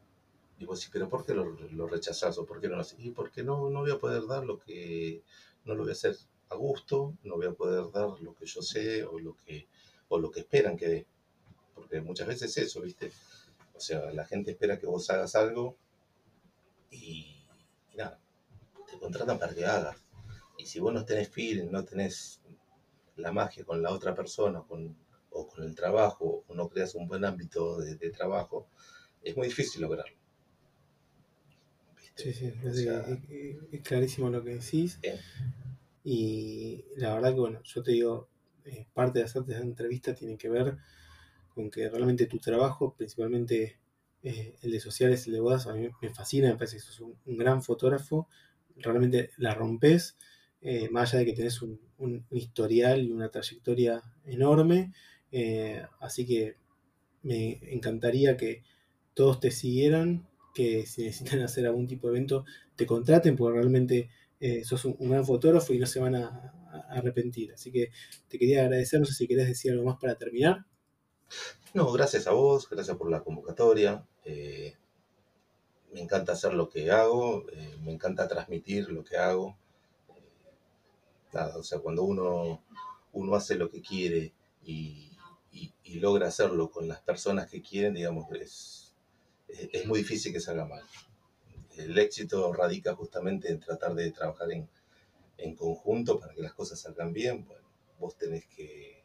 vos 0.64 0.80
decís, 0.80 0.90
pero 0.92 1.08
¿por 1.08 1.24
qué 1.24 1.34
lo, 1.34 1.44
lo 1.44 1.86
rechazás 1.86 2.38
o 2.38 2.46
por 2.46 2.60
qué 2.60 2.68
no 2.68 2.76
lo 2.76 2.80
haces? 2.80 2.98
Y 2.98 3.10
porque 3.10 3.42
no, 3.42 3.70
no 3.70 3.80
voy 3.80 3.90
a 3.90 3.98
poder 3.98 4.26
dar 4.26 4.44
lo 4.44 4.58
que, 4.58 5.22
no 5.64 5.74
lo 5.74 5.82
voy 5.82 5.90
a 5.90 5.92
hacer 5.92 6.16
a 6.48 6.56
gusto, 6.56 7.14
no 7.24 7.36
voy 7.36 7.46
a 7.46 7.52
poder 7.52 7.90
dar 7.92 8.20
lo 8.20 8.34
que 8.34 8.46
yo 8.46 8.62
sé 8.62 9.04
o 9.04 9.18
lo 9.18 9.36
que, 9.36 9.68
o 10.08 10.18
lo 10.18 10.30
que 10.30 10.40
esperan 10.40 10.76
que 10.76 10.88
dé. 10.88 11.06
Porque 11.74 12.00
muchas 12.00 12.26
veces 12.26 12.56
eso, 12.56 12.80
¿viste? 12.80 13.12
O 13.74 13.80
sea, 13.80 14.10
la 14.12 14.24
gente 14.24 14.52
espera 14.52 14.78
que 14.78 14.86
vos 14.86 15.08
hagas 15.10 15.34
algo 15.34 15.76
y, 16.90 17.44
y 17.92 17.96
nada, 17.96 18.18
te 18.90 18.98
contratan 18.98 19.38
para 19.38 19.54
que 19.54 19.66
hagas. 19.66 20.05
Y 20.58 20.66
si 20.66 20.80
vos 20.80 20.92
no 20.92 21.04
tenés 21.04 21.28
feeling, 21.28 21.70
no 21.70 21.84
tenés 21.84 22.40
la 23.16 23.32
magia 23.32 23.64
con 23.64 23.82
la 23.82 23.90
otra 23.90 24.14
persona 24.14 24.62
con, 24.62 24.96
o 25.30 25.46
con 25.46 25.64
el 25.64 25.74
trabajo, 25.74 26.44
o 26.46 26.54
no 26.54 26.68
creas 26.68 26.94
un 26.94 27.06
buen 27.06 27.24
ámbito 27.24 27.78
de, 27.78 27.96
de 27.96 28.10
trabajo, 28.10 28.68
es 29.22 29.36
muy 29.36 29.48
difícil 29.48 29.82
lograrlo. 29.82 30.16
¿Viste? 31.96 32.22
Sí, 32.22 32.32
sí, 32.32 32.52
es, 32.64 32.76
sea, 32.76 33.00
es, 33.00 33.56
es, 33.72 33.82
clarísimo 33.82 34.30
lo 34.30 34.42
que 34.42 34.56
decís. 34.56 35.00
Bien. 35.00 35.18
Y 36.04 36.84
la 36.96 37.14
verdad 37.14 37.34
que, 37.34 37.40
bueno, 37.40 37.60
yo 37.64 37.82
te 37.82 37.92
digo, 37.92 38.28
eh, 38.64 38.86
parte 38.94 39.18
de 39.18 39.24
hacerte 39.24 39.52
esa 39.52 39.62
entrevista 39.62 40.14
tiene 40.14 40.36
que 40.36 40.48
ver 40.48 40.78
con 41.54 41.70
que 41.70 41.88
realmente 41.88 42.26
tu 42.26 42.38
trabajo, 42.38 42.94
principalmente 42.94 43.80
eh, 44.22 44.56
el 44.62 44.70
de 44.70 44.80
sociales, 44.80 45.26
el 45.26 45.32
de 45.32 45.40
bodas, 45.40 45.66
a 45.66 45.74
mí 45.74 45.88
me 46.00 46.14
fascina, 46.14 46.48
me 46.48 46.56
parece 46.56 46.76
que 46.76 46.82
sos 46.82 47.00
un, 47.00 47.18
un 47.26 47.36
gran 47.36 47.62
fotógrafo, 47.62 48.28
realmente 48.76 49.30
la 49.38 49.54
rompes, 49.54 50.16
eh, 50.68 50.88
más 50.90 51.14
allá 51.14 51.20
de 51.20 51.26
que 51.26 51.32
tenés 51.32 51.62
un, 51.62 51.78
historial 52.32 53.00
y 53.04 53.12
una 53.12 53.30
trayectoria 53.30 54.02
enorme, 54.24 54.92
eh, 55.30 55.86
así 56.00 56.26
que 56.26 56.56
me 57.22 57.60
encantaría 57.72 58.36
que 58.36 58.64
todos 59.14 59.38
te 59.38 59.52
siguieran, 59.52 60.26
que 60.52 60.84
si 60.84 61.04
necesitan 61.04 61.40
hacer 61.42 61.66
algún 61.66 61.86
tipo 61.86 62.08
de 62.08 62.16
evento, 62.16 62.44
te 62.74 62.84
contraten, 62.84 63.36
porque 63.36 63.60
realmente 63.60 64.10
eh, 64.40 64.64
sos 64.64 64.84
un, 64.86 64.96
gran 65.08 65.24
fotógrafo 65.24 65.72
y 65.72 65.78
no 65.78 65.86
se 65.86 66.00
van 66.00 66.16
a, 66.16 66.52
arrepentir. 66.90 67.52
Así 67.52 67.70
que 67.70 67.92
te 68.28 68.36
quería 68.36 68.62
agradecer, 68.62 68.98
no 68.98 69.06
sé 69.06 69.14
si 69.14 69.28
querés 69.28 69.46
decir 69.46 69.70
algo 69.70 69.84
más 69.84 69.98
para 70.00 70.18
terminar. 70.18 70.66
No, 71.74 71.92
gracias 71.92 72.26
a 72.26 72.32
vos, 72.32 72.68
gracias 72.68 72.96
por 72.96 73.08
la 73.08 73.22
convocatoria. 73.22 74.04
Me 74.24 76.00
encanta 76.00 76.32
hacer 76.32 76.54
lo 76.54 76.68
que 76.68 76.90
hago, 76.90 77.46
me 77.84 77.92
encanta 77.92 78.26
transmitir 78.26 78.88
lo 78.90 79.04
que 79.04 79.16
hago. 79.16 79.56
O 81.56 81.62
sea, 81.62 81.78
cuando 81.80 82.02
uno, 82.02 82.62
uno 83.12 83.34
hace 83.34 83.56
lo 83.56 83.70
que 83.70 83.82
quiere 83.82 84.32
y, 84.64 85.12
y, 85.52 85.72
logra 86.00 86.28
hacerlo 86.28 86.70
con 86.70 86.88
las 86.88 87.00
personas 87.00 87.50
que 87.50 87.62
quieren, 87.62 87.94
digamos, 87.94 88.26
es, 88.32 88.94
es, 89.48 89.86
muy 89.86 90.00
difícil 90.00 90.32
que 90.32 90.40
salga 90.40 90.66
mal. 90.66 90.82
El 91.76 91.96
éxito 91.98 92.52
radica 92.52 92.94
justamente 92.94 93.50
en 93.50 93.60
tratar 93.60 93.94
de 93.94 94.10
trabajar 94.10 94.52
en, 94.52 94.68
en 95.38 95.54
conjunto 95.54 96.18
para 96.20 96.34
que 96.34 96.42
las 96.42 96.52
cosas 96.52 96.80
salgan 96.80 97.12
bien. 97.12 97.46
Bueno, 97.46 97.66
vos 97.98 98.16
tenés 98.16 98.46
que, 98.46 99.04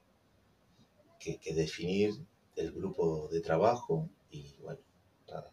que, 1.20 1.38
que 1.38 1.54
definir 1.54 2.14
el 2.56 2.72
grupo 2.72 3.30
de 3.30 3.42
trabajo 3.42 4.10
y 4.30 4.54
bueno, 4.62 4.82
nada, 5.28 5.52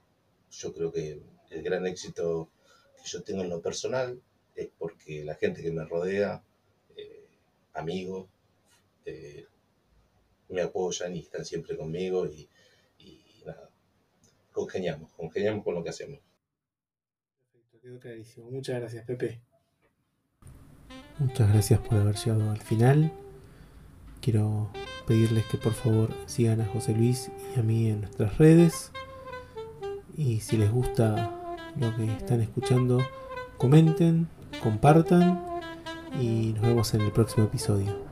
yo 0.50 0.72
creo 0.72 0.92
que 0.92 1.22
el 1.50 1.62
gran 1.62 1.86
éxito 1.86 2.50
que 2.96 3.08
yo 3.08 3.22
tengo 3.22 3.42
en 3.42 3.50
lo 3.50 3.62
personal 3.62 4.20
es 4.54 4.68
porque 4.76 5.24
la 5.24 5.36
gente 5.36 5.62
que 5.62 5.70
me 5.70 5.84
rodea, 5.84 6.42
amigos, 7.74 8.28
eh, 9.04 9.46
me 10.48 10.62
apoyan 10.62 11.14
y 11.14 11.20
están 11.20 11.44
siempre 11.44 11.76
conmigo 11.76 12.26
y, 12.26 12.48
y, 12.98 13.42
nada, 13.44 13.70
congeniamos, 14.52 15.12
congeniamos 15.12 15.64
con 15.64 15.74
lo 15.74 15.82
que 15.82 15.90
hacemos. 15.90 16.20
Perfecto, 17.52 17.80
quedó 17.80 18.00
clarísimo. 18.00 18.50
Muchas 18.50 18.80
gracias, 18.80 19.04
Pepe. 19.04 19.40
Muchas 21.18 21.52
gracias 21.52 21.80
por 21.80 21.98
haber 21.98 22.16
llegado 22.16 22.50
al 22.50 22.60
final. 22.60 23.12
Quiero 24.20 24.70
pedirles 25.06 25.44
que 25.46 25.58
por 25.58 25.72
favor 25.72 26.14
sigan 26.26 26.60
a 26.60 26.66
José 26.66 26.92
Luis 26.92 27.30
y 27.54 27.58
a 27.58 27.62
mí 27.62 27.88
en 27.88 28.02
nuestras 28.02 28.38
redes. 28.38 28.92
Y 30.16 30.40
si 30.40 30.56
les 30.56 30.70
gusta 30.70 31.56
lo 31.76 31.96
que 31.96 32.04
están 32.04 32.40
escuchando, 32.40 33.00
comenten, 33.56 34.28
compartan 34.62 35.57
y 36.20 36.52
nos 36.54 36.62
vemos 36.62 36.94
en 36.94 37.02
el 37.02 37.12
próximo 37.12 37.46
episodio. 37.46 38.07